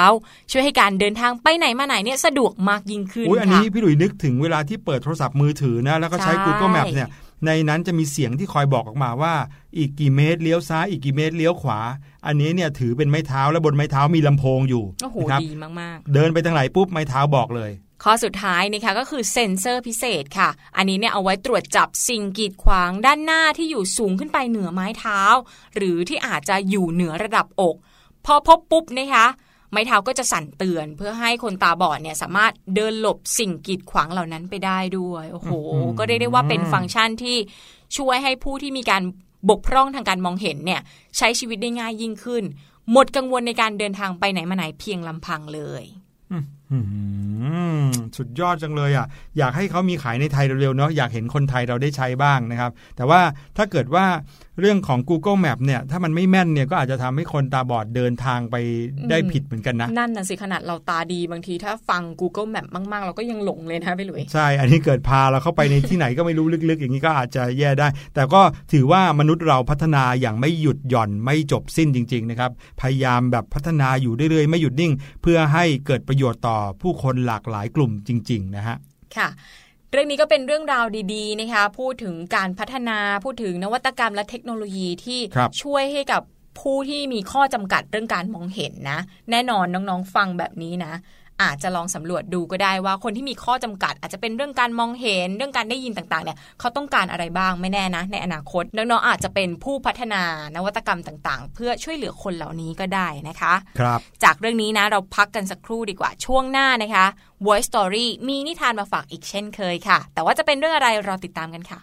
[0.50, 7.08] ช่วยให้การเดินทางไปไหนมาไหนเนี่ยสะดวกมากยิ่งขึ้ๆนอุ้ยอันค่ะนี้พี่หลุยนึกถึงเวลาที่เปิดโทรศัพท์มือถือนะ แล้วก็ใช้ใช่ Google Map เนี่ย
[7.46, 9.34] ในนั้นจะมีเสียงที่คอยบอกออกมาว่า
[9.78, 11.80] อีกกี่เมตรเลี้ยวซ้ายอีกกี่เมตรเลี้ยวขวา
[12.26, 25.20] อันนี้เนี่ยถือเป็นไม้เท้าและบนไม้เท้ามีลำโพงอยู่โอ้โหนะครับดีมากเดินไปทางไหนปุ๊บไม้เท้าบอกเลยๆข้อสุดท้ายนะคะก็คือเซ็นเซอร์พิเศษค่ะ อันนี้เนี่ยเอาไว้ตรวจจับสิ่งกีดขวางด้านหน้าที่อยู่สูงขึ้นไปเหนือไม้เท้า
[25.76, 27.76] หรือที่อาจจะอยู่เหนือระดับอก
[28.24, 29.26] พอพบปุ๊บนะคะ
[29.70, 37.36] ไม้เท้าก็จะสั่นเตือน เพื่อให้คนตาบอดเนี่ยสามารถเดินหลบสิ่งกีดขวางเหล่านั้นไปได้ด้วยโอ้โหอื้อหือก็เรียกได้ว่าเป็นฟังก์ชันที่
[37.96, 39.02] ช่วยให้ผู้ที่มีการ
[39.50, 40.80] บกพร่องทางการมองเห็นเนี่ย
[41.16, 42.44] ใช้ชีวิตได้ง่ายยิ่งขึ้น
[42.92, 45.84] หมดกังวลในการเดินทางไปไหนมาไหนเพียงลำพังเลย
[46.72, 46.78] อื
[47.82, 47.84] ม
[48.16, 49.06] สุดยอดจังเลยอะ
[49.38, 53.20] อยากให้เขามีขายในไทยเร็วๆเนาะอยากเห็นคนไทยเราได้ใช้บ้างนะครับ แต่ว่า
[53.56, 54.06] ถ้าเกิดว่า
[54.60, 58.56] เรื่องของ Google Map เนี่ยถ้ามันไม่แม่นเนี่ยก็อาจจะทำให้คนตาบอดเดินทางไป
[59.10, 68.40] ได้อืมผิดเหมือนกันนะ นั่นน่ะสิขนาดเราตาดีบางทีถ้าฟัง Google Map มาก ๆ เราก็ยังหลงเลยนะพี่หลุย ใช่ อันนี้เกิดพาเราเข้าไปในที่ไหนก็ไม่รู้ลึก ๆ อย่างนี้ก็อาจจะแย่ได้ แต่ก็
[68.72, 74.92] ถือว่ามนุษย์เราพัฒนาอย่างไม่หยุดหย่อนไม่จบสิ้นจริง ๆ นะครับ พยายามแบบพัฒนาอยู่เรื่อยๆไม่หยุดนิ่ง
[75.22, 78.76] เพื่อให้เกิดประโยชน์ต่อผู้คนหลากหลายกลุ่มจริง ๆ นะฮะ
[79.16, 79.28] ค่ะ
[79.92, 86.22] เรื่องนี้ก็เป็นเรื่องราวดีๆนะคะพูดถึงการพัฒนาพูดถึงนวัตกรรมและเทคโนโลยีที่ครับช่วยให้กับ
[86.60, 90.92] ผู้ที่มีข้อจำกัดเรื่องการมองเห็นนะ แน่นอนน้องๆฟังแบบนี้นะ
[91.42, 100.22] อาจจะลองสำรวจดูก็ได้ว่าคนที่มีข้อจำกัด อาจจะเป็นเรื่องการมองเห็นเรื่องการได้ยินต่างๆเนี่ยเขาต้องการอะไรบ้างไม่แน่นะ ในอนาคตน้องๆอาจจะเป็นผู้พัฒนา
[100.56, 107.06] นวัตกรรมต่างๆ เพื่อช่วยเหลือคนเหล่านี้ก็ได้นะคะ ครับ จากเรื่องนี้นะเราพักกันสักครู่ดีกว่าช่วงหน้านะคะ
[107.46, 111.78] Voice Story มีนิทานมาฝากอีกเช่นเคยค่ะ แต่ว่าจะเป็นเรื่องอะไรรอติดตามกันค่ะ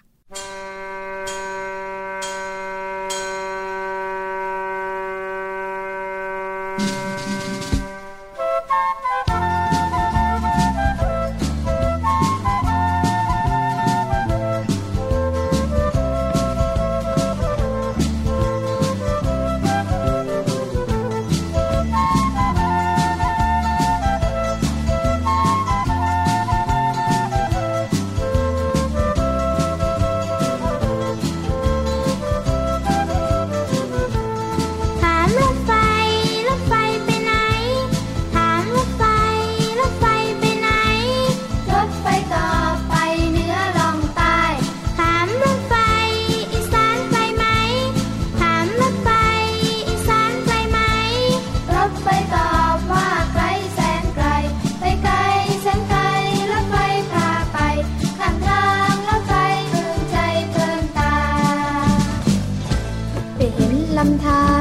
[64.05, 64.54] เห็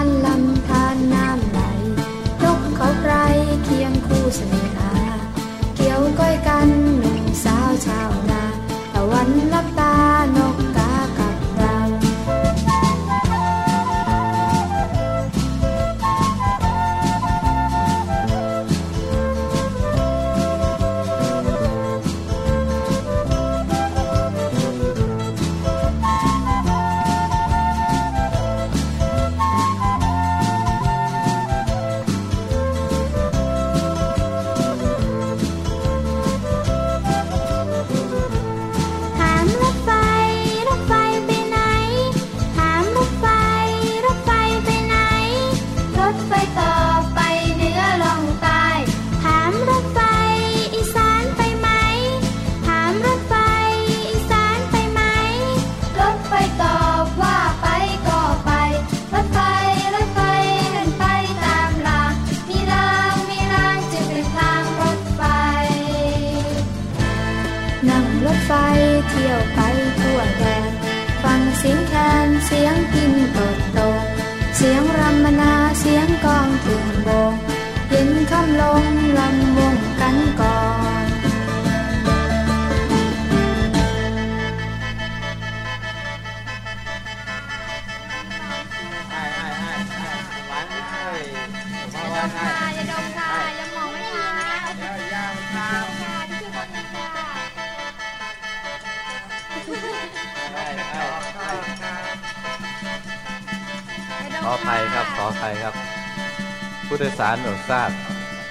[106.95, 107.91] ผู้โดยสารโปรดทราบ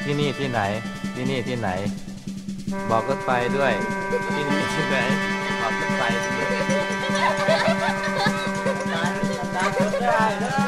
[0.03, 0.61] ที่นี่ที่ไหน
[1.15, 1.69] ที่นี่ที่ไหน
[2.89, 3.73] บอกรถไฟด้วย
[4.35, 4.97] ที่นี่ที่ไหน
[5.61, 6.01] บอกรถไฟ
[6.33, 6.43] ด้ว
[10.61, 10.62] ย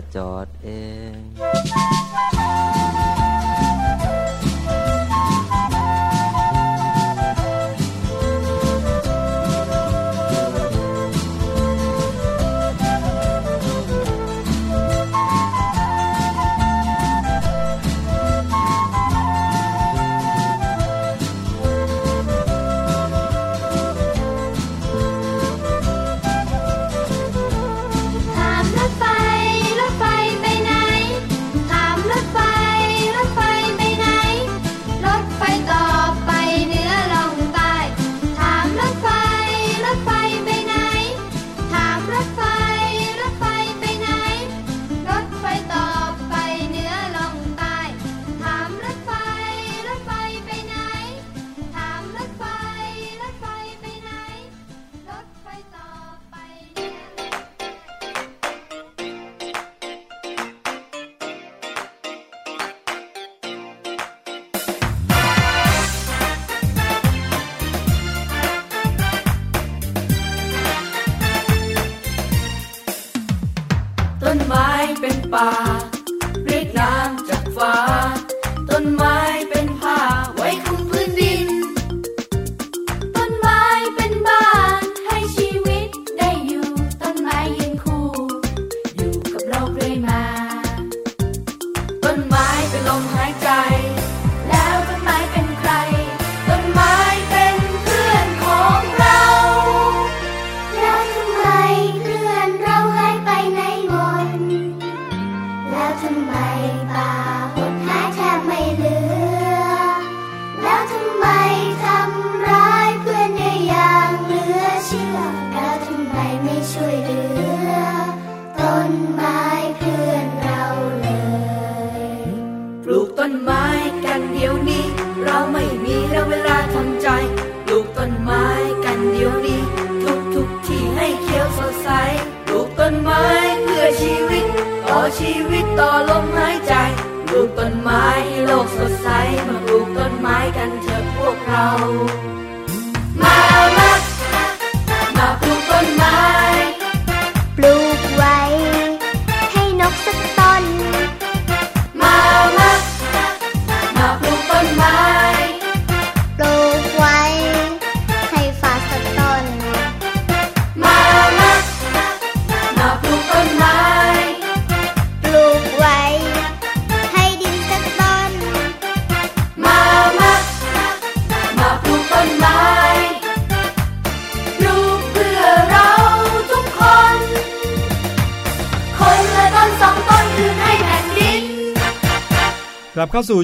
[0.00, 0.25] ถไฟ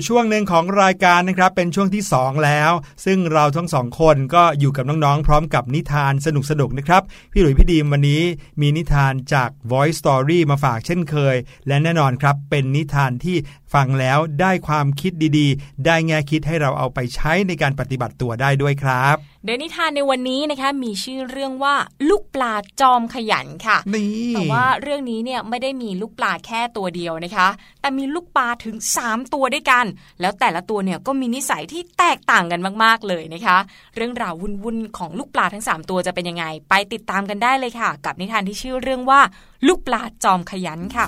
[0.09, 2.73] ช่วงหนึ่งของรายการนะครับเป็นช่วงที่ 2 แล้ว
[3.05, 6.29] ซึ่งเราทั้งสองคนก็อยู่กับน้องๆ พร้อมกับนิทานส
[6.61, 8.23] นุกๆนะครับ พี่หลุยพี่ดีมวันนี้
[8.61, 11.37] มีนิทานจาก Voice Story มาฝากเช่นเคย
[11.67, 13.37] และแน่นอนครับเป็นนิทานที่
[13.75, 21.75] ฟังแล้วได้ความคิดดีๆ ได้แง่คิดให้เราเอาไปใช้ในการปฏิบัติตัวได้ด้วยครับ โดยนิทานในวันนี้นะคะมีชื่อเรื่องว่า
[22.09, 27.49] ลูกปลาจอมขยันค่ะนี่แต่ว่าเรื่องนี้เนี่ยไม่ได้มีลูกปลาแค่ตัวเดียวนะคะ
[27.81, 29.85] แต่มีลูกปลาถึง 3 ตัวด้วยกัน
[30.21, 33.59] แล้วแต่ละตัวเนี่ยก็มีนิสัยที่แตกต่างกันมากๆเลยนะคะ
[33.97, 39.21] เรื่องราววุ่นๆของลูกปลาทั้ง 3 ตัวจะเป็นยังไง ไปติดตามกันได้เลยค่ะ กับนิทานที่ชื่อเรื่องว่า
[39.67, 41.07] ลูกปลาจอมขยันค่ะ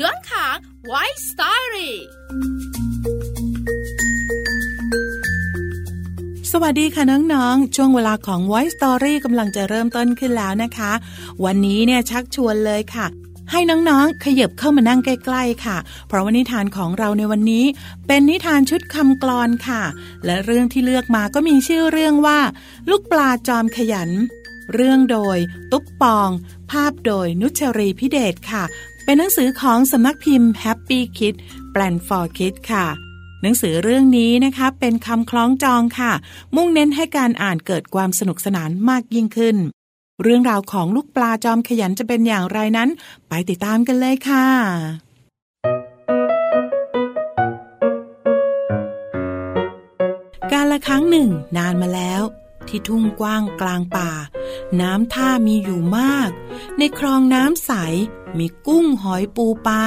[0.00, 0.94] เชื้องขางไว
[1.28, 1.96] สตอรี่
[6.52, 10.92] สวัสดีค่ะน้องๆ ช่วงเวลาของ Voice Story กำลังจะเริ่มต้นขึ้นแล้วนะคะ
[11.44, 13.06] วันนี้เนี่ยชักชวนเลยค่ะ
[13.50, 15.76] ให้น้องๆ ขยับเข้ามานั่งใกล้ๆ ค่ะ
[16.08, 17.64] เพราะว่านิทานของเราในวันนี้
[18.06, 19.82] เป็นนิทานชุดคำกลอนค่ะ
[20.24, 22.40] และเรื่องที่เลือกมาก็มีชื่อเรื่องว่า
[22.90, 24.10] ลูกปลาจอมขยัน
[24.74, 25.38] เรื่องโดย
[25.72, 26.30] ตุ๊บปอง
[26.70, 28.64] ภาพโดยนุชรีพิเดชค่ะ
[29.08, 31.34] เป็นหนังสือของสำนักพิมพ์ Happy Kid
[31.72, 32.86] แปลน for Kids ค่ะ
[33.42, 36.12] หนังสือเรื่องนี้นะคะ เป็นคำคล้องจองค่ะ
[36.56, 39.56] มุ่งเน้นให้การอ่านเกิดความสนุกสนานมากยิ่งขึ้น
[40.22, 42.88] เรื่องราวของลูกปลาจอมขยันจะเป็นอย่างไรนั้น
[43.28, 44.46] ไปติดตามกันเลยค่ะ
[50.52, 52.22] การละครั้งหนึ่งนานมาแล้ว
[52.68, 54.10] ที่ทุ่งกว้างกลางป่า
[54.80, 56.30] น้ำท่ามีอยู่มาก
[56.78, 57.72] ในคลองน้ำใส
[58.38, 59.80] มีกุ้งหอยปูปลา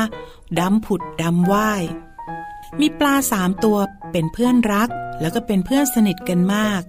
[0.59, 1.83] ดำผุดดำว่าย
[2.79, 3.77] มีปลาสามตัว
[4.11, 4.89] เป็นเพื่อนรัก
[5.21, 6.81] แล้วก็เป็นเพื่อนสนิทกันมาก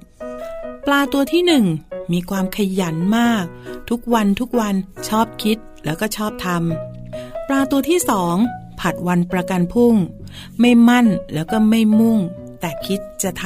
[0.86, 1.66] ปลาตัวที่หนึ่ง
[2.12, 3.44] มีความขยันมาก
[3.90, 4.74] ทุกวันทุกวัน
[5.08, 8.36] ชอบคิดแล้วก็ชอบทำปลาตัวที่สอง
[8.80, 9.94] ผัดวันประกันพุ่ง
[10.60, 12.18] ไม่มั่นแล้วก็ไม่มุ่ง
[12.60, 13.44] แต่คิดจะท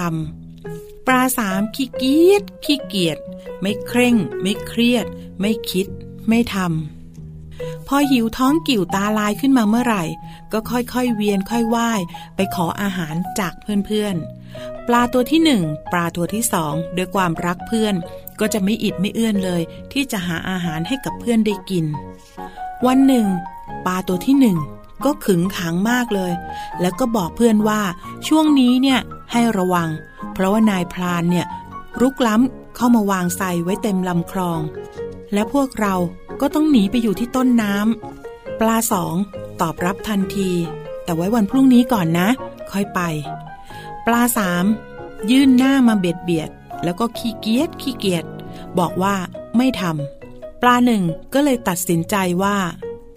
[0.52, 3.18] ำปลาสามขี้เกียจขี้เกียจ
[3.60, 5.06] ไม่เคร่ง ไม่เครียด
[5.40, 5.86] ไม่คิด
[6.28, 6.95] ไม่ทำ
[7.88, 10.04] พอหิวท้องกิ่วตาลายขึ้นมาเมื่อไหร่
[10.52, 12.00] ก็ค่อยๆเวียนค่อยว่าย
[12.36, 17.94] ไปขออาหารจากเพื่อนๆ ปลาตัวที่หนึ่งปลาตัวที่สองด้วยความรักเพื่อน
[18.40, 21.84] ก็จะไม่อิดไม่เอื้อนเลย ที่จะหาอาหารให้กับเพื่อนได้กิน
[22.86, 23.26] วันหนึ่ง
[23.86, 24.58] ปลาตัวที่หนึ่ง
[25.04, 26.32] ก็ขึงขังมากเลย
[26.80, 27.80] แล้วก็บอกเพื่อนว่า
[28.28, 29.00] ช่วงนี้เนี่ย
[29.32, 29.88] ให้ระวัง
[30.34, 31.46] เพราะว่านายพรานเนี่ย
[32.00, 34.60] รุกล้ำเข้ามาวางใส่ไว้เต็มลำคลอง
[35.32, 35.94] และพวกเรา
[36.40, 39.14] ก็ต้องหนีไปอยู่ที่ต้นน้ำปลาสอง
[39.60, 40.50] ตอบรับทันที
[41.04, 42.28] แต่ไว้วันพรุ่งนี้ก่อนนะ
[42.70, 43.00] ค่อยไป
[44.06, 44.64] ปลาสาม
[45.30, 46.50] ยื่นหน้ามาเบียดเบียด
[46.84, 48.24] แล้วก็ขี้เกียจขี้เกียจ
[48.78, 49.14] บอกว่า
[49.56, 52.56] ไม่ทำปลาหนึ่งก็เลยตัดสินใจว่า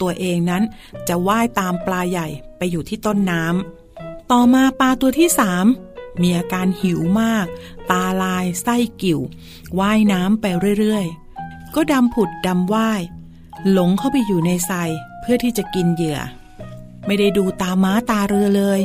[0.02, 0.64] ตัวเองนั้น
[1.08, 5.66] จะว่ายตามปลาใหญ่ไปอยู่ที่ต้นน้ำต่อมาปลาตัวที่สาม
[6.22, 7.46] มีอาการหิวมาก
[7.92, 9.20] ตาลายไส้กิ่ว
[9.80, 10.46] ว่ายน้ำไป
[10.80, 11.29] เรื่อยๆ
[11.76, 13.02] ก็ดำผุดดำว่าย
[13.72, 14.90] หลงเข้าไปอยู่ในทราย
[15.22, 16.20] เพื่อที่จะกินเหยื่อ
[17.06, 18.80] ไม่ได้ดูตาม้าตาเรือเลย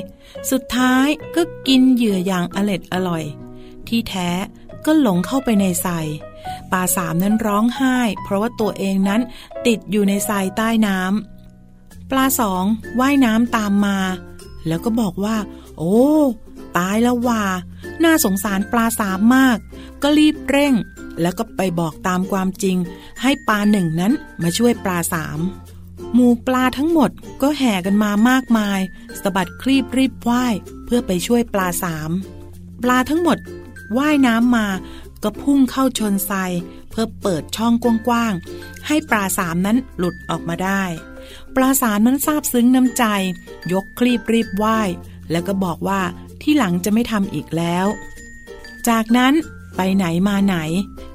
[0.51, 3.24] สุดท้ายก็กินเหยื่ออย่างอร็ดอร่อย
[3.89, 4.30] ที่แท้
[4.85, 6.07] ก็หลงเข้าไปในทราย
[6.70, 9.20] ปลาสามนั้นร้องไห้ เพราะว่าตัวเองนั้น
[9.66, 12.64] ติดอยู่ในทรายใต้น้ำปลาสอง
[13.01, 13.99] ว่ายน้ำตามมา
[14.66, 15.37] แล้วก็บอกว่า
[15.78, 16.03] โอ้
[16.78, 17.43] ตายแล้วว่า
[18.05, 19.57] น่าสงสารปลาสามมาก
[20.03, 20.74] ก็รีบเร่ง
[21.20, 22.76] แล้วก็ไปบอกตามความจริง
[23.22, 24.12] ให้ปลาหนึ่งนั้น
[24.42, 25.38] มาช่วยปลาสาม
[26.14, 27.10] หมู่ปลาทั้งหมด
[27.42, 28.80] ก็แห่กันมามากมาย
[29.22, 30.54] สะบัดคลีบรีบว่าย
[30.84, 32.10] เพื่อไปช่วยปลาสาม
[32.82, 33.38] ปลาทั้งหมด
[33.98, 34.66] ว่ายน้ำมา
[35.22, 36.32] ก็พุ่งเข้าชนไซ
[36.90, 37.72] เพื่อเปิดช่อง
[38.08, 40.82] กว้างๆให้ปลาสามนั้นหลุดออกมาได้
[41.56, 43.04] ปลาสามนั้นซาบซึ้งน้ำใจ
[43.72, 44.88] ยกคลีบรีบว่าย
[45.30, 46.00] แล้วก็บอกว่า
[46.42, 47.86] ที่หลังจะไม่ทำอีกแล้ว
[48.88, 49.34] จากนั้น
[49.77, 50.57] ไปไหนมาไหน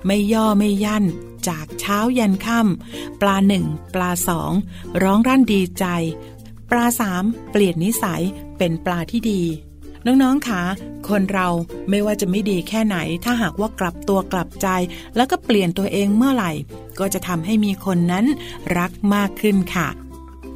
[0.05, 1.03] ไม่ย่อไม่ยัน่น
[1.47, 4.51] จากเช้ายันค่ำปลาหนึ่งปลาสอง
[5.03, 5.85] ร้องรั่นดีใจ
[6.71, 8.21] ปลาสามเปลี่ยนนิสัย
[8.57, 9.41] เป็นปลาที่ดี
[10.05, 10.63] น้อง ๆคะ
[11.09, 11.47] คนเรา
[11.89, 14.67] ไม่ว่าจะไม่ดีแค่ไหน ถ้าหากว่ากลับตัวกลับใจ
[15.15, 16.51] แล้วก็เปลี่ยนตัวเองเมื่อไหร่
[16.99, 18.25] ก็จะทำให้มีคนนั้น
[18.77, 19.87] รักมากขึ้นค่ะ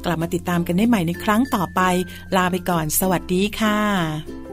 [0.04, 1.80] กลับมาติดตามกันได้ใหม่ในครั้งต่อไป
[2.36, 4.43] ลาไปก่อน สวัสดีค่ะ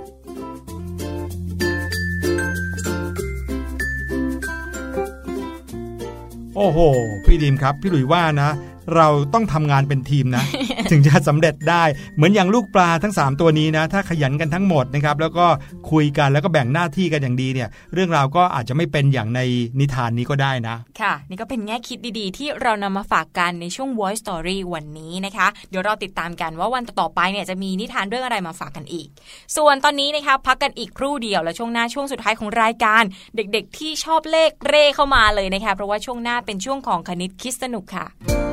[6.56, 6.80] โอ้โห
[7.26, 8.50] พี่ดีมครับ พี่หลุยว่านะ
[8.96, 10.44] เราต้องทำงานเป็นทีมนะ
[10.92, 11.84] ถึงจะสำเร็จได้
[12.16, 15.46] เหมือนอย่างลูกปลาทั้ง 3 ตัวนี้นะ ถ้าขยันกันทั้งหมดนะครับ แล้วก็
[15.92, 19.40] คุยกันแล้วก็แบ่งหน้าที่กันอย่างดีเนี่ย เรื่องราวก็อาจจะไม่เป็นอย่างใน
[19.80, 29.08] นิทานนี้ก็ได้นะ ค่ะ นี่ก็เป็นแง่คิดดีๆ ที่เรานำมาฝากกันในช่วง Voice Story วันนี้นะคะ เดี๋ยวเราติดตามกันว่าวันต่อไปเนี่ยจะมีนิทานเรื่องอะไรมาฝากกันอีก
[29.58, 33.04] ส่วนตอนนี้นะคะพักกันอีกครู่เดียวแล้วช่วงหน้าช่วงสุดท้ายของรายการ
[33.36, 38.51] เด็ก ๆ ที่ชอบเลขเร่เข้ามาเลยนะคะเพราะว่าช่วงหน้าเป็นช่วงของคณิตคิดสนุกค่ะ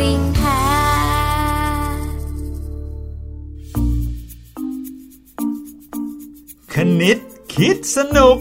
[0.00, 0.60] ริงแท้
[6.74, 7.18] คณิต
[7.54, 8.38] คิดสนุก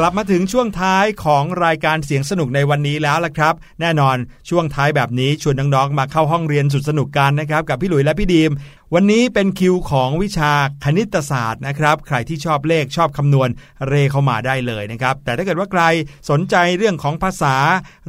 [0.00, 4.16] กลับมาถึงช่วงท้ายของรายการเสียงสนุกในวันนี้แล้วล่ะครับ แน่นอน
[4.48, 8.50] ช่วงท้ายแบบนี้ชวนน้องๆมาเข้าห้องเรียนสุดสนุกกันนะครับ กับพี่หลุยและพี่ดีม
[8.94, 10.52] วันนี้เป็นคิวของวิชา
[10.84, 13.48] คณิตศาสตร์นะครับ ใครที่ชอบเลขชอบคำนวณ
[13.88, 15.82] เรเข้ามาได้เลยนะครับ แต่ถ้าเกิดว่าใคร
[16.30, 17.56] สนใจเรื่องของภาษา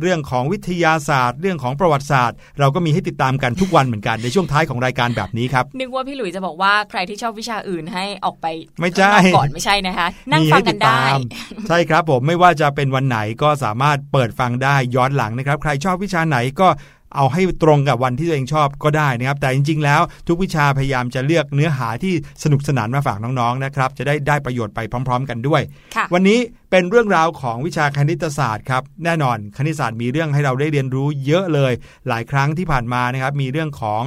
[0.01, 8.45] เรื่องของวิทยาศาสตร์ เรื่องของประวัติศาสตร์ เราก็มีให้ติดตามกันทุกวันเหมือนกันในช่วงท้ายของรายการแบบนี้ครับ นึกว่าพี่หลุยจะบอกว่าใครที่ชอบวิชาอื่นให้ออกไป
[8.81, 16.67] ไม่ใช่ข้างนอกก่อนไม่ใช่นะคะ นั่งฟังกันได้มีให้ติตามใช่ครับผมไม่ว่าจะเป็นวันไหนก็สามารถเปิดฟังได้ย้อนหลังนะครับ ใครชอบวิชาไหนก็
[17.15, 25.61] เอาให้ตรงกับวันที่ตัวเองชอบก็ได้นะครับ แต่จริง ๆ แล้วทุกวิชาพยายามจะเลือกเนื้อหาที่สนุกสนานมาฝากน้องๆนะครับ จะได้ได้ประโยชน์ไปพร้อม ๆ กันด้วย
[25.95, 26.39] ค่ะวันนี้
[26.71, 31.73] เป็นเรื่องราวของวิชาคณิตศาสตร์ครับแน่นอนคณิตศาสตร์มีเรื่องให้เราได้เรียนรู้เยอะเลย
[32.07, 34.03] หลายครั้งที่ผ่านมานะครับ มีเรื่องของ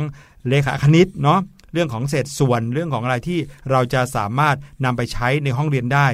[0.49, 1.41] เลขาคณิตเนาะ
[1.73, 3.39] เรื่องของเศษส่วนเรื่องของอะไรที่
[3.71, 6.07] เราจะสามารถนำไปใช้ในห้องเรียนได้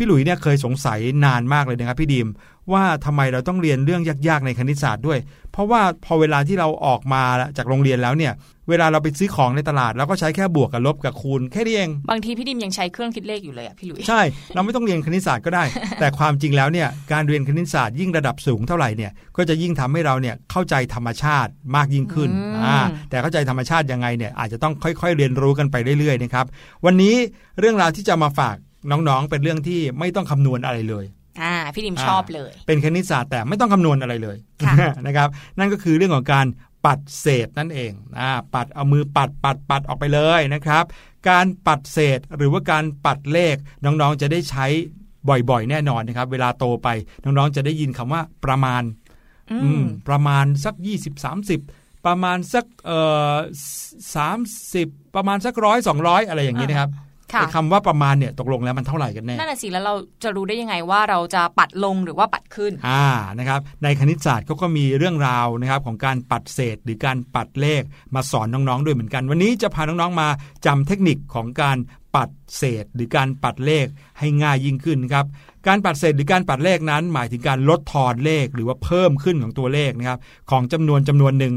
[0.00, 2.28] พี่หลุยเนี่ยเคยสงสัยนานมากเลยนะครับพี่ดีม
[2.72, 5.18] ว่าทำไมเราต้องเรียนเรื่องยากๆในคณิตศาสตร์ด้วย
[5.52, 7.22] เพราะว่าพอเวลาที่เราออกมา
[7.56, 8.32] จากโรงเรียนแล้วเนี่ย
[8.68, 14.20] เวลาเราไปซื้อของในตลาดเราก็ใช้แค่บวกกับลบกับคูณแค่นี้เอง บางทีพี่ดิมยังใช้เครื่องคิดเลขอยู่เลยอะพี่หลุยใช่
[14.54, 15.64] เราไม่ต้องเรียนคณิตศาสตร์ก็ได้
[16.00, 22.78] แต่ความจริงแล้วเนี่ยการเรียนคณิตศาสตร์ยิ่งระดับสูงเท่าไหร่เนี่ยก็จะยิ่งทำให้เราเนี่ยเข้าใจธรรมชาติมากยิ่งขึ้นอืมอ่า
[23.10, 26.46] แต่เข้าใจธรรมชาติยังไงเนี่ยอาจจะต้องค่อยๆเรียนรู้กันไปเรื่อยๆนะครับ
[26.84, 27.14] วันนี้
[27.58, 28.56] เรื่องราวที่จะมาฝาก
[28.90, 31.04] น้องๆ เป็นเรื่องที่ไม่ต้องคำนวณอะไรเลย
[31.42, 34.74] อ่าพี่ดิมอ่าชอบเลย เป็นคณิตศาสตร์แต่ไม่ต้องคำนวณอะไรเลยค่ะ
[35.06, 35.28] นะครับ
[35.58, 36.46] นั่นก็คือเรื่องของการ
[36.86, 40.84] ปัดเศษนั่นเองอ่าปัดเอามือปัดปัดปัดออกไปเลยนะครับ
[41.28, 44.66] การปัดเศษหรือว่าการปัดเลขน้องๆจะได้ใช้
[45.28, 46.88] บ่อยๆ แน่นอนนะครับ เวลาโตไป
[47.24, 48.82] น้องๆจะได้ยินคำว่าประมาณ
[49.50, 51.24] อือืมมประมาณสัก 20
[51.58, 53.00] 30ประมาณสักเอ่
[53.34, 53.36] อ
[54.14, 54.38] สาม
[54.74, 56.90] สิบประมาณสักร้อยสองร้อยอะไรอย่างนี้นะครับ
[57.32, 63.04] ค่ะไอ้คำว่าประมาณเนี่ยตกลงแล้วมันเท่าไหร่กันแน่นั่นแหะสิแล้วเราจะรู้ได้ยังไงว่าเราจะปัดลงหรือว่าปัดขึ้นอ่า
[63.38, 67.82] นะครับในคณิตศาสตร์เขาก็มีเรื่องราวนะครับของการปัดเศษ หรือการปัดเลข
[68.14, 70.28] มาสอนน้องๆด้วยเหมือนกัน วันนี้จะพาน้องๆมา
[70.66, 71.78] จำเทคนิคของการ
[72.14, 73.86] ปัดเศษ หรือการปัดเลข
[74.18, 75.26] ให้ง่ายยิ่งขึ้นครับ
[75.66, 80.18] การปัดเศษหรือการปัดเลขนั้น หมายถึงการลดทอนเลขหรือว่าเพิ่มขึ้นของตัวเลขนะครับ
[80.50, 81.54] ของจำนวนจำนวนหนึ่ง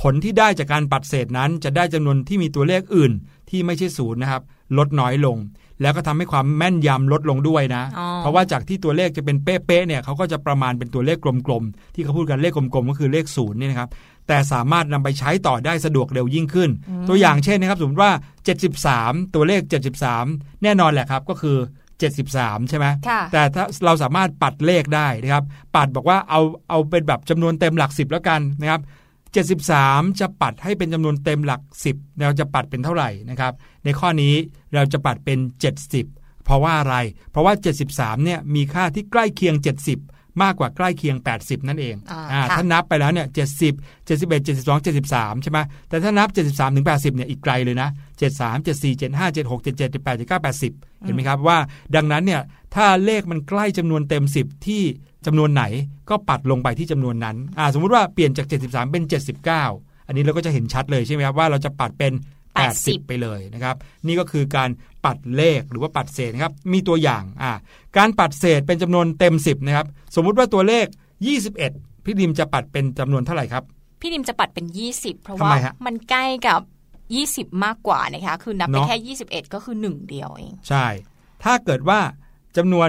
[0.00, 3.12] ผลที่ได้จากการปัดเศษนั้น จะได้จำนวนที่มีตัวเลขอื่น
[3.50, 4.42] ที่ไม่ใช่ศูนย์นะครับ
[4.78, 5.38] ลดน้อยลง
[5.82, 13.88] แล้วก็ทำให้ความแม่นยำลดลงด้วยนะอ๋อเพราะว่าจากที่ตัวเลขจะเป็นเป๊ะๆเนี่ยเขาก็จะประมาณเป็นตัวเลขกลมๆ ที่เขาพูดกันเลขกลมๆก็คือเลขศูนย์เนี่ยนะครับ
[14.28, 16.70] แต่สามารถนำไปใช้ต่อได้สะดวกเร็วยิ่งขึ้น
[17.08, 18.12] ตัวอย่างเช่นนะครับสมมติว่า
[18.72, 19.60] 73 ตัวเลข
[20.10, 21.56] 73 แน่นอนแหละครับก็คือ
[22.12, 25.44] 73 ใช่ไหมค่ะแต่ถ้าเราสามารถปัดเลขได้นะครับ
[25.76, 26.40] ปัดบอกว่าเอา
[26.70, 28.80] เอาเป็นแบบจำนวนเต็มหลัก 10 แล้วกันนะครับ
[29.34, 31.60] 73 จะปัดให้เป็นจำนวนเต็มหลัก
[31.92, 33.52] 10 เราจะปัดเป็นเท่าไหร่นะครับ
[33.84, 34.34] ในข้อนี้
[34.74, 35.38] เราจะปัดเป็น
[35.92, 36.96] 70 เพราะว่าอะไร
[37.30, 37.54] เพราะว่า
[37.88, 39.54] 73เนี่ยมีค่าที่ใกล้เคียง
[39.90, 45.58] 70 มากกว่าใกล้เคียง 80 นั่นเองอ่าอ่าค่ะถ้านับไปแล้วเนี่ย70 71 72 73 ใช่ไหม
[45.88, 47.88] แต่ถ้านับ 73ถึง80 เนี่ยอีกไกลเลยนะ
[48.28, 51.58] 73 74 75 76 77 78 79 80 เห็นไหมครับว่า
[51.96, 52.40] ดังนั้นเนี่ย
[52.74, 54.82] ถ้าเลขมันใกล้จำนวนเต็ม 10 ที่
[55.26, 55.64] จำนวนไหน
[56.10, 59.04] ก็ปัดลงไปที่จำนวนนั้นอ่าสมมุติว่าเปลี่ยนจาก 73 เป็น
[59.54, 62.12] 79 อันนี้เราก็จะเห็นชัดเลยใช่ไหมครับว่าเราจะปัดเป็น
[62.60, 63.76] 80 ไปเลยนะครับ
[64.06, 64.70] นี่ก็คือการ
[65.04, 67.52] ปัดเลขหรือว่าปัดเศษนะครับมีตัวอย่างอ่า
[67.96, 70.86] การปัดเศษเป็นจำนวนเต็ม 10นะครับสมมุติว่าตัวเลข
[71.46, 73.62] 21 พี่ดิมจะปัดเป็นจำนวนเท่าไหร่ครับ
[74.00, 76.60] พี่ดิมจะปัดเป็น 20 เพราะทำว่าไมฮะมันใกล้กับ
[77.50, 80.86] 20 มากกว่านะคะคือนับไปเนอะแค่ 21 ก็คือ 1 เดียวเอง ใช่
[81.44, 82.00] ถ้าเกิดว่า
[82.56, 82.88] จำนวน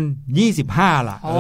[0.56, 1.34] 25 ล่ะ โอ้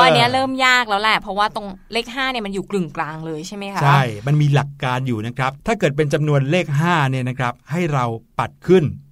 [0.00, 8.04] เอันเนี้ยเริ่มยากแล้วแหละ เพราะว่าตรงเลข 5 เนี่ยมันอยู่กลึงกลางเลยใช่ไหมคะ ใช่ มันมีหลักการอยู่นะครับ ถ้าเกิดเป็นจำนวนเลข 5 เนี่ยนะครับ ให้เรา
[8.38, 9.05] ปัดขึ้นอ่า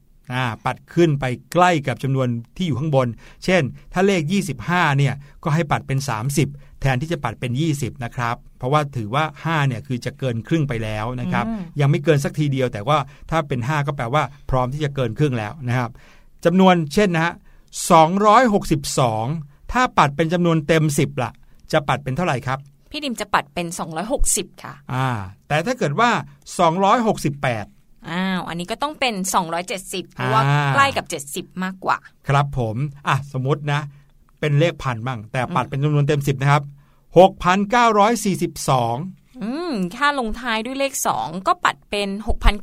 [0.66, 3.08] ปัดขึ้นไปใกล้กับจำนวนที่อยู่ข้างบน
[3.44, 3.62] เช่น
[3.92, 4.22] ถ้าเลข
[4.60, 5.14] 25เนี่ย
[5.44, 5.98] ก็ให้ปัดเป็น
[6.40, 12.98] 30 แทนที่จะปัดเป็น 20นะครับเพราะว่าถือว่า5เนี่ยคือจะเกินครึ่งไปแล้วนะครับอืมยังไม่เกินสักทีเดียว แต่ว่า
[13.30, 15.90] ถ้าเป็น 5 ก็แปลว่าพร้อมที่จะเกินครึ่งแล้วนะครับ
[16.44, 17.34] จำนวนเช่นนะฮะ
[18.92, 21.32] 262 ถ้าปัดเป็นจำนวนเต็ม 10ละ
[21.72, 22.58] จะปัดเป็นเท่าไหร่ครับ
[22.90, 23.66] พี่ดิมจะปัดเป็น
[24.14, 25.08] 260 ค่ะอ่า
[25.48, 26.10] แต่ถ้าเกิดว่า
[26.74, 27.73] 268
[28.10, 29.14] อ้าว อันนี้ก็ต้องเป็น
[29.64, 31.06] 270 เพราะว่าอ่าใกล้กับ
[31.46, 31.96] 70 มากกว่า
[32.28, 32.76] ครับผม
[33.08, 33.80] อะ สมมตินะ
[34.40, 36.62] เป็นเลขพันบ้าง แต่ปัดเป็นจำนวนเต็ม 10 นะครับ
[37.16, 42.08] 6,942อืมค่าลงท้ายด้วยเลข 2 ก็ปัดเป็น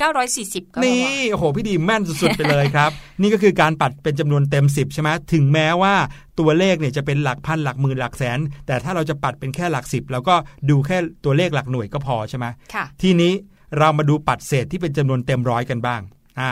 [0.10, 5.94] 6,940ก็นี่โอ้โหพี่ดีแม่นสุดๆไปเลยครับ นี่ก็คือการปัดเป็นจำนวนเต็ม 10 ใช่ไหมถึงแม้ว่า
[6.40, 10.36] ตัวเลขเนี่ยจะเป็นหลักพันหลักหมื่นหลักแสน แต่ถ้าเราจะปัดเป็นแค่หลักสิบแล้วก็
[10.70, 13.34] ดูแค่ตัวเลขหลักหน่วยก็พอใช่ไหมค่ะทีนี้
[13.78, 16.02] เรามาดูปัดเศษที่เป็นจำนวนเต็มร้อยกันบ้าง
[16.40, 16.52] อ่า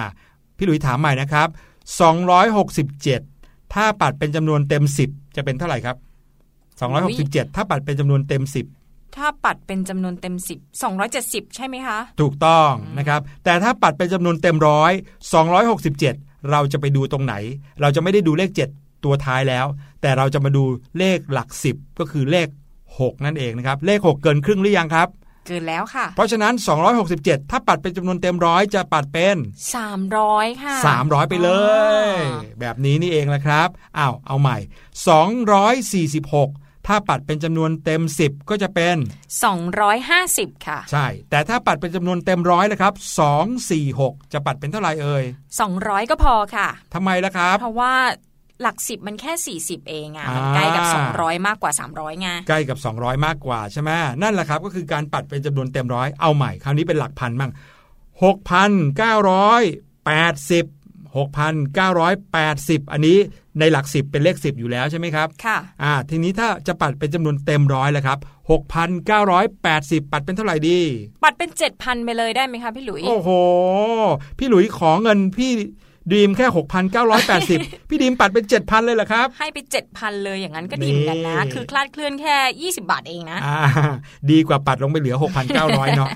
[0.58, 1.48] พี่หลุยถามใหม่นะครับ
[2.80, 5.98] 267 ถ้าปัดเป็นจำนวนเต็ม 10 จะเป็นเท่าไหร่ครับ
[6.76, 8.44] 267 ถ้าปัดเป็นจำนวนเต็ม
[8.80, 14.92] 10ถ้าปัดเป็นจำนวนเต็ม 10 270 ใช่ไหมคะ ถูกต้องนะครับ แต่ถ้าปัดเป็นจำนวนเต็มร้อย
[15.72, 17.36] 267 เราจะไปดูตรงไหน
[17.82, 19.66] เราจะไม่ได้ดูเลข 7 ตัวท้ายแล้ว
[20.02, 20.64] แต่เราจะมาดู
[20.98, 22.48] เลขหลัก 10 ก็คือเลข
[22.88, 25.08] 6 นั่นเองนะครับ เลข 6 เกินครึ่งหรือยังครับ
[25.50, 26.54] เกินแล้วค่ะ เพราะฉะนั้น
[27.02, 29.36] 267 ถ้าปัดเป็นจำนวนเต็มร้อยจะปัดเป็น
[30.00, 31.52] 300 ค่ะ 300 ไปเล
[32.12, 32.16] ย
[32.60, 34.58] แบบนี้นี่เองนะครับอ้าวเอาใหม่
[36.18, 38.98] 246ถ้าปัดเป็นจำนวนเต็ม 10 ก็จะเป็น
[39.86, 42.94] 250 ค่ะ ใช่ แต่ถ้าปัดเป็นจำนวนเต็มร้อยนะครับ
[43.64, 45.24] 246 จะปัดเป็นเท่าไหร่เอ่ย
[45.68, 47.94] 200 ก็พอค่ะทำไมล่ะครับ เพราะว่า
[48.62, 50.84] หลักสิบมันแค่ 40 เองอะมันอ่าใกล้กับ
[51.16, 53.90] 200 มากกว่า 300ไงใกล้กับ 200 มากกว่าใช่ไหม
[54.22, 57.52] นั่นแหละครับก็คือการปัดเป็นจำนวนเต็มร้อยเอาใหม่คราวนี้เป็นหลักพันมั่ง
[58.24, 63.18] 6,980 6,980 อันนี้
[63.60, 68.18] ในหลัก 10 เป็นเลข 10 อยู่แล้วใช่ไหมครับ ค่ะ อ่า ทีนี้ถ้าจะปัดเป็นจำนวนเต็มร้อยแล้วครับ
[69.36, 70.80] 6,980 ปัดเป็นเท่าไหร่ดี
[71.24, 73.30] ปัดเป็น 7,000 ไปเลยได้ไหมคะพี่หลุย โอ้โห
[74.38, 75.52] พี่หลุยขอเงินพี่
[76.14, 76.48] ดีมแค่
[77.18, 79.58] 6,980 พี่ดีมปัดเป็น7,000 เลยเหรอครับ ให้ไป
[79.92, 82.36] 7,000 เลยอย่างนั้นก็ดีเหมือนกันนะนี่คือคลาดเคลื่อนแค่
[82.70, 83.58] 20 บาทเองนะอ่า
[84.32, 85.16] ดีกว่าปัดลงไปเหลือ
[85.56, 86.10] 6,900 เนาะ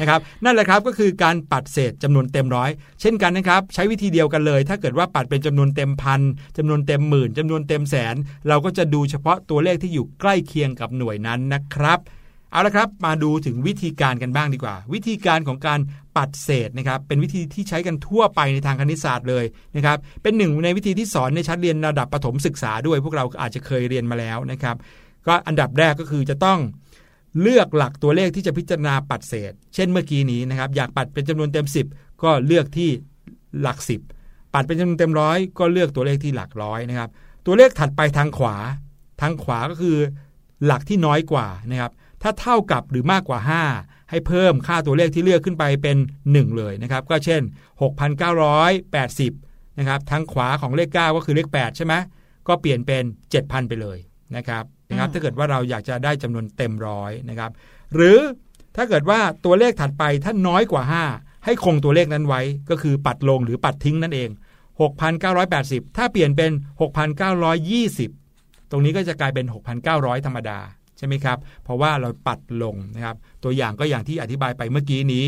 [0.00, 2.70] นะครับนั่นแหละครับก็คือการปัดเศษจำนวนเต็มร้อย
[3.00, 6.20] เช่นกันนะครับ ใช้วิธีเดียวกันเลย ถ้าเกิดว่าปัดเป็นจำนวนเต็มพัน
[6.56, 8.14] จำนวนเต็มหมื่นจำนวนเต็มแสน
[8.48, 12.00] เราก็จะดูเฉพาะตัวเลขที่อยู่ใกล้เคียงกับหน่วยนั้นนะครับ
[12.50, 15.80] เอาละครับมาดูถึงวิธีการกันบ้างดีกว่า วิธีการของการ
[16.16, 19.44] ปัดเศษนะครับเป็นวิธีที่ใช้กันทั่วไปในทางคณิตศาสตร์เลย
[19.76, 24.76] นะครับเป็นหนึ่งในวิธีที่สอนในชั้นเรียนระดับประถมศึกษาด้วย พวกเราอาจจะเคยเรียนมาแล้วนะครับ
[25.26, 26.58] ก็อันดับแรกก็คือจะต้อง
[27.40, 32.90] เลือกหลักตัวเลขที่จะพิจารณาปัดเศษ เช่นเมื่อกี้นี้นะครับอยากปัดเป็นจำนวนเต็ม 10 ก็เลือกที่
[33.60, 33.78] หลัก
[34.14, 37.10] 10 ปัดเป็นจำนวนเต็มร้อยก็เลือกตัวเลขที่หลักร้อยนะครับ
[37.46, 38.56] ตัวเลขถัดไปทางขวา
[39.20, 39.96] ทางขวาก็คือ
[40.66, 41.92] หลักที่น้อยกว่านะครับ
[42.22, 43.40] ถ้าเท่ากับหรือมากกว่า
[43.74, 45.96] 5 ให้เพิ่มค่าตัวเลขที่เลือกขึ้นไปเป็น
[46.26, 47.42] 1 เลยนะครับ ก็เช่น
[47.80, 51.94] 6,980 นะครับ ทางขวาของเลข 9 ก็คือเลข 8 ใช่ไหม
[52.48, 53.04] ก็เปลี่ยนเป็น
[53.34, 53.98] 7,000 ไปเลย
[54.36, 57.50] นะครับนะครับถ้าเกิดว่าเราอยากจะได้จำนวนเต็มร้อยนะครับ
[57.94, 58.18] หรือ
[58.76, 60.82] ถ้าเกิดว่าตัวเลขถัดไปถ้าน้อยกว่า
[61.14, 64.30] 5 ให้คงตัวเลขนั้นไว้ ก็คือปัดลงหรือปัดทิ้งนั่นเอง
[65.12, 66.50] 6,980 ถ้าเปลี่ยนเป็น
[68.00, 69.46] 6,920 ตรงนี้ก็จะกลายเป็น
[69.86, 70.58] 6,900 ธรรมดา
[70.98, 75.26] ใช่ไหมครับ เพราะว่าเราปัดลงนะครับ ตัวอย่างก็อย่างที่อธิบายไปเมื่อกี้นี้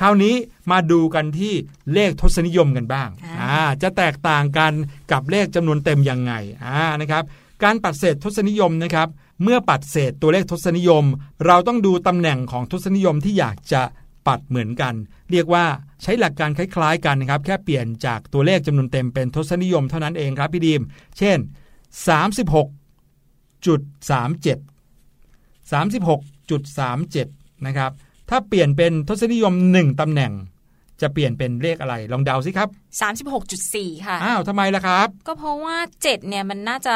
[0.00, 0.34] คราวนี้
[0.70, 1.52] มาดูกันที่
[1.92, 4.72] เลขทศนิยมกันบ้างอ่าอ่าจะแตกต่างกัน
[5.12, 6.32] กับเลขจำนวนเต็มยังไง
[6.64, 7.24] อ่านะครับ
[7.64, 9.08] การปัดเศษทศนิยมนะครับ
[9.42, 11.04] เมื่อปัดเศษตัวเลขทศนิยม
[11.46, 13.82] เราต้องดูตำแหน่งของทศนิยมที่อยากจะ
[14.26, 14.94] ปัดเหมือนกัน
[15.30, 15.64] เรียกว่า
[16.02, 20.82] ใช้หลักการคล้ายๆกันนะครับ แค่เปลี่ยนจากตัวเลขจำนวนเต็มเป็นทศนิยมเท่านั้นเองครับพี่ดีม
[21.18, 21.38] เช่น
[22.08, 22.66] 36
[25.68, 27.90] 36.37 นะครับ
[28.30, 30.32] ถ้าเปลี่ยนเป็นทศนิยม 1 ตำแหน่ง
[31.00, 32.68] จะเปลี่ยนเป็นเลขอะไร ลองเดาสิครับ
[33.36, 36.94] 36.4 ค่ะ อ้าวทำไมล่ะครับ ก็เพราะว่า 7 เนี่ยมันน่าจะ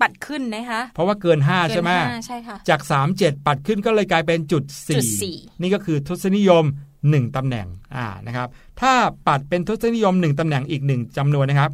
[0.00, 2.80] ปัดขึ้นนะคะ เพราะว่าเกิน5เกินใช่ไหมห้าใช่ค่ะ จาก
[3.14, 4.62] 37 ปัดขึ้นก็เลยกลายเป็นจุด
[4.96, 6.64] จุด4สี่นี่ก็คือทศนิยม
[7.00, 7.66] 1 ตำแหน่ง
[7.96, 8.48] อ่า นะครับ
[8.80, 8.92] ถ้า
[9.28, 11.70] ปัดเป็นทศนิยม 1 ตำแหน่งอีก 1จำนวนนะครับ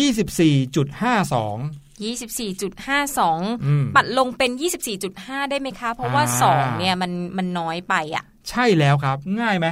[0.00, 4.50] 24.52 24.52อืมปัดลงเป็น
[5.00, 9.68] 24.5 ได้ไหมคะ เพราะว่าอ่า 2 เนี่ยมันมันน้อยไปอะ ใช่แล้วครับ ง่ายไหม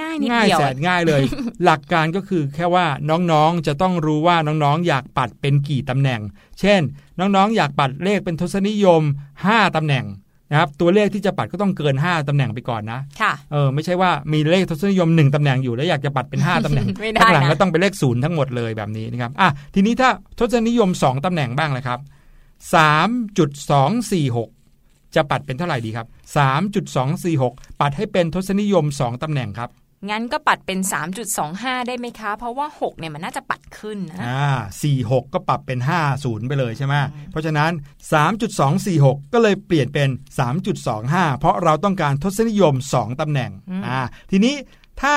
[0.00, 1.22] ง่ายนิดง่ายเดียวแสนง่ายเลย
[1.64, 6.20] หลักการก็คือแค่ว่าน้องๆจะต้องรู้ว่าน้องๆ อยากปัดเป็นกี่ตำแหน่ง
[6.60, 6.80] เช่น
[7.18, 9.02] น้องๆ อยากปัดเลขเป็นทศนิยม
[9.44, 10.04] 5ตำแหน่ง
[10.50, 22.00] นะครับตัวเลขที่จะปัดก็ต้องเกิน 5 ตำแหน่งไปก่อนนะค่ะเออไม่ใช่ว่ามีเลขทศนิยม 1 ตำแหน่งอยู่แล้วอยากจะปัดเป็น 5 ตำแหน่งไม่ได้ข้างหลังนะก็ต้องเป็นเลขศูนย์ทั้งหมดเลยแบบนี้นะครับอะทีนี้ถ้าทศนิยม 2 ตำแหน่งบ้างเลยครับ
[22.76, 26.06] 3.246 จะปัดเป็นเท่าไหร่ดีครับ
[27.14, 29.70] 3.246 ปัดให้เป็นทศนิยม 2 ตำแหน่งครับ
[30.08, 30.78] งั้นก็ปัดเป็น
[31.34, 34.50] 3.25 ได้ไหมคะ เพราะว่า 6 เนี่ยมันน่าจะปัดขึ้นนะอ่า
[34.90, 35.78] 46 ก็ปรับเป็น
[36.14, 36.94] 50 ไปเลยใช่ไหม
[37.30, 37.70] เพราะฉะนั้น
[38.52, 40.08] 3.246 ก็เลยเปลี่ยนเป็น
[40.74, 43.50] 3.25 เพราะเราต้องการทศนิยม 2 ตำแหน่ง
[43.86, 44.54] อ่าทีนี้
[45.02, 45.16] ถ้า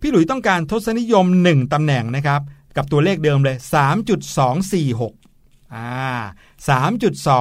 [0.00, 2.40] พี่หลุยต้องการทศนิยม 1 ตำแหน่งนะครับ
[2.76, 3.56] กับตัวเลขเดิมเลย
[4.84, 5.88] 3.246อ่า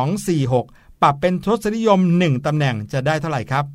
[0.10, 3.66] 3.246 ปรับเป็นทศนิยม 1 ตำแหน่งจะได้เท่าไหร่ครับ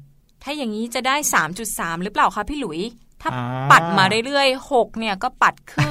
[0.42, 1.16] ถ้าอย่างนี้จะได้
[1.58, 2.80] 3.3 หรือเปล่าคะพี่หลุย
[3.22, 5.88] ถ้าอ่าปัดมาเรื่อยๆ6เนี่ยก็ปัดขึ้น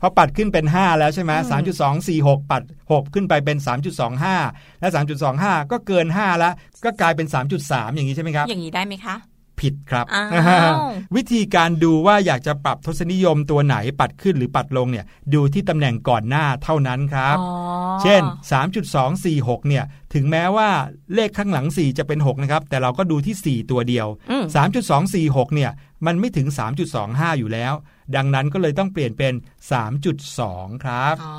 [0.00, 1.32] พอปัดขึ้นเป็น 5 แล้วใช่ไหม
[1.90, 3.58] 3.246ปัด 6 ขึ้นไปเป็น
[4.18, 4.88] 3.25 และ
[5.30, 7.26] 3.25 ก็เกิน 5 แล้ว ก็กลายเป็น
[7.60, 9.16] 3.3 อย่างนี้ใช่ไหมครับ อย่างนี้ได้ไหมคะ
[9.60, 10.24] ผิดครับอ้า
[10.72, 10.74] ว
[11.16, 15.04] วิธีการดูว่าอยากจะปรับทศนิยมตัวไหนปัดขึ้นหรือปัดลงเนี่ย
[15.34, 17.50] ดูที่ตำแหน่งก่อนหน้าเท่านั้นครับอ๋อ
[18.02, 18.22] เช่น
[18.94, 19.84] 3.246 เนี่ย
[20.14, 20.68] ถึงแม้ว่า
[21.14, 24.44] เลขข้างหลัง 4 จะเป็น 6 นะครับ แต่เราก็ดูที่ 4 ตัวเดียวอืม
[24.98, 25.70] 3.246 เนี่ย
[26.06, 26.46] มันไม่ถึง
[26.94, 27.74] 3.25 อยู่แล้ว
[28.16, 29.32] ดังนั้นก็เลยต้องเปลี่ยนเป็น
[30.08, 31.34] 3.2 ครับ อ๋อ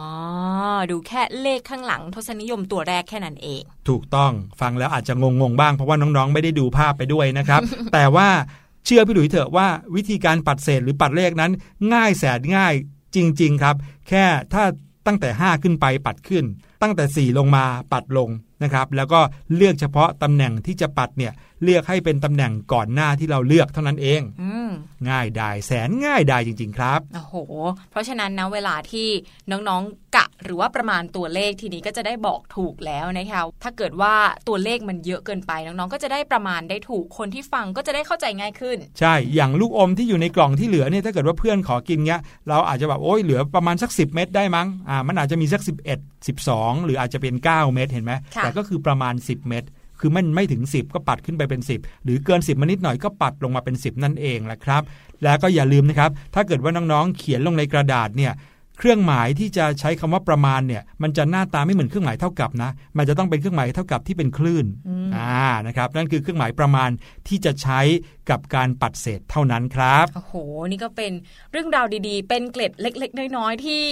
[0.91, 7.61] ดูแค่เลขข้างหลังทศนิยมตัวแรกแค่นั้นเอง ถูกต้องฟังแล้วอาจจะงงๆบ้างเพราะว่าน้องๆ ไม่ได้ดูภาพไปด้วยนะครับ
[7.93, 8.29] แต่ว่า
[8.85, 11.51] เชื่อพี่หลุยเถอะว่าวิธีการปัดเศษหรือปัดเลขนั้น
[11.93, 12.73] ง่ายแสนง่าย
[13.15, 13.75] จริง ๆครับ
[14.09, 14.63] แค่ถ้า
[15.07, 16.45] ตั้งแต่ 5 ขึ้นไปปัดขึ้น
[16.81, 18.29] ตั้งแต่ 4 ลงมาปัดลง
[18.63, 19.19] นะครับ แล้วก็
[19.55, 24.71] เลือกเฉพาะตำแหน่งที่จะปัดเนี่ย เลือกให้เป็นตำแหน่งก่อนหน้าที่เราเลือกเท่านั้นเองอืม
[25.09, 27.35] ง่ายได้แสนง่ายได้จริง ๆ ครับโอ้โห
[27.91, 29.07] เพราะฉะนั้นนะเวลาที่
[29.51, 34.13] น้องๆกะหรือว่าประมาณตัวเลขทีนี้ก็จะได้บอกถูกแล้วนะคะถ้าเกิดว่า
[34.47, 49.63] ตัวเลขมันเยอะเกินไปน้องๆก็จะได้ประมาณได้ถูกคนที่ฟังก็จะได้เข้าใจง่ายขึ้น ใช่อย่างลูกอมที่อยู่ในกล่องที่เหลือเนี่ยถ้าเกิดว่าเพื่อนขอกินเงี้ยเราอาจจะแบบโอ้ยเหลือประมาณสัก 10 เม็ดได้มั้งอ่ามันอาจจะมีสัก11 12 หรืออาจจะเป็น 9 เม็ดเห็นไหมค่ะแต่ก็คือประมาณ 10 เม็ด
[50.01, 54.81] คือมันไม่ถึง 10 ก็ปัดขึ้นไปเป็น 10 หรือเกิน 10 มานิดหน่อยก็ปัดลงมาเป็น 10 นั่นเองแหละครับ
[55.23, 58.33] แล้วก็อย่าลืมนะครับ ถ้าเกิดว่าน้องๆ เขียนลงในกระดาษเนี่ย
[58.77, 64.65] เครื่องหมายที่จะใช้คำว่าประมาณเนี่ย มันจะหน้าตาไม่เหมือนเครื่องหมายเท่ากับนะ มันจะต้องเป็นเครื่องหมายเท่ากับที่เป็นคลื่น
[65.15, 66.89] อ่านะครับ นั่นคือเครื่องหมายประมาณ
[67.27, 67.79] ที่จะใช้
[68.29, 70.33] กับการปัดเศษเท่านั้นครับโอ้โห
[70.71, 71.11] นี่ก็เป็น
[71.51, 73.83] เรื่องราวดีๆ เป็นเกล็ดเล็ก ๆ น้อยๆที่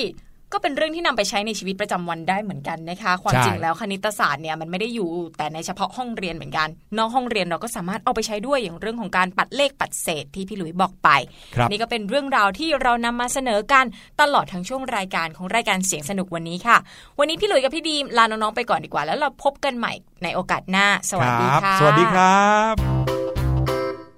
[0.54, 11.10] ก็เป็นเรื่องที่นำไปใช้ในชีวิตประจำวันได้เหมือนกันนะคะความใช่จริงแล้วคณิตศาสตร์เนี่ยมันไม่ได้อยู่แต่ในเฉพาะห้องเรียนเหมือนกัน นอกห้องเรียนเราก็สามารถเอาไปใช้ด้วยอย่างเรื่องของการปัดเลขปัดเศษที่พี่หลุยบอกไป
[11.56, 13.86] ครับนี่ก็เป็นเรื่องราวที่เรานำมาเสนอกัน
[14.22, 16.78] ตลอดทั้งช่วงรายการของรายการเสียงสนุกวันนี้ค่ะ
[17.20, 19.94] วันนี้พี่หลุยกับพี่ดีมลาน้องๆไปก่อนดีกว่า แล้วเราพบกันใหม่
[20.24, 23.39] ในโอกาสหน้า สวัสดีครับค่ะสวัสดีครับ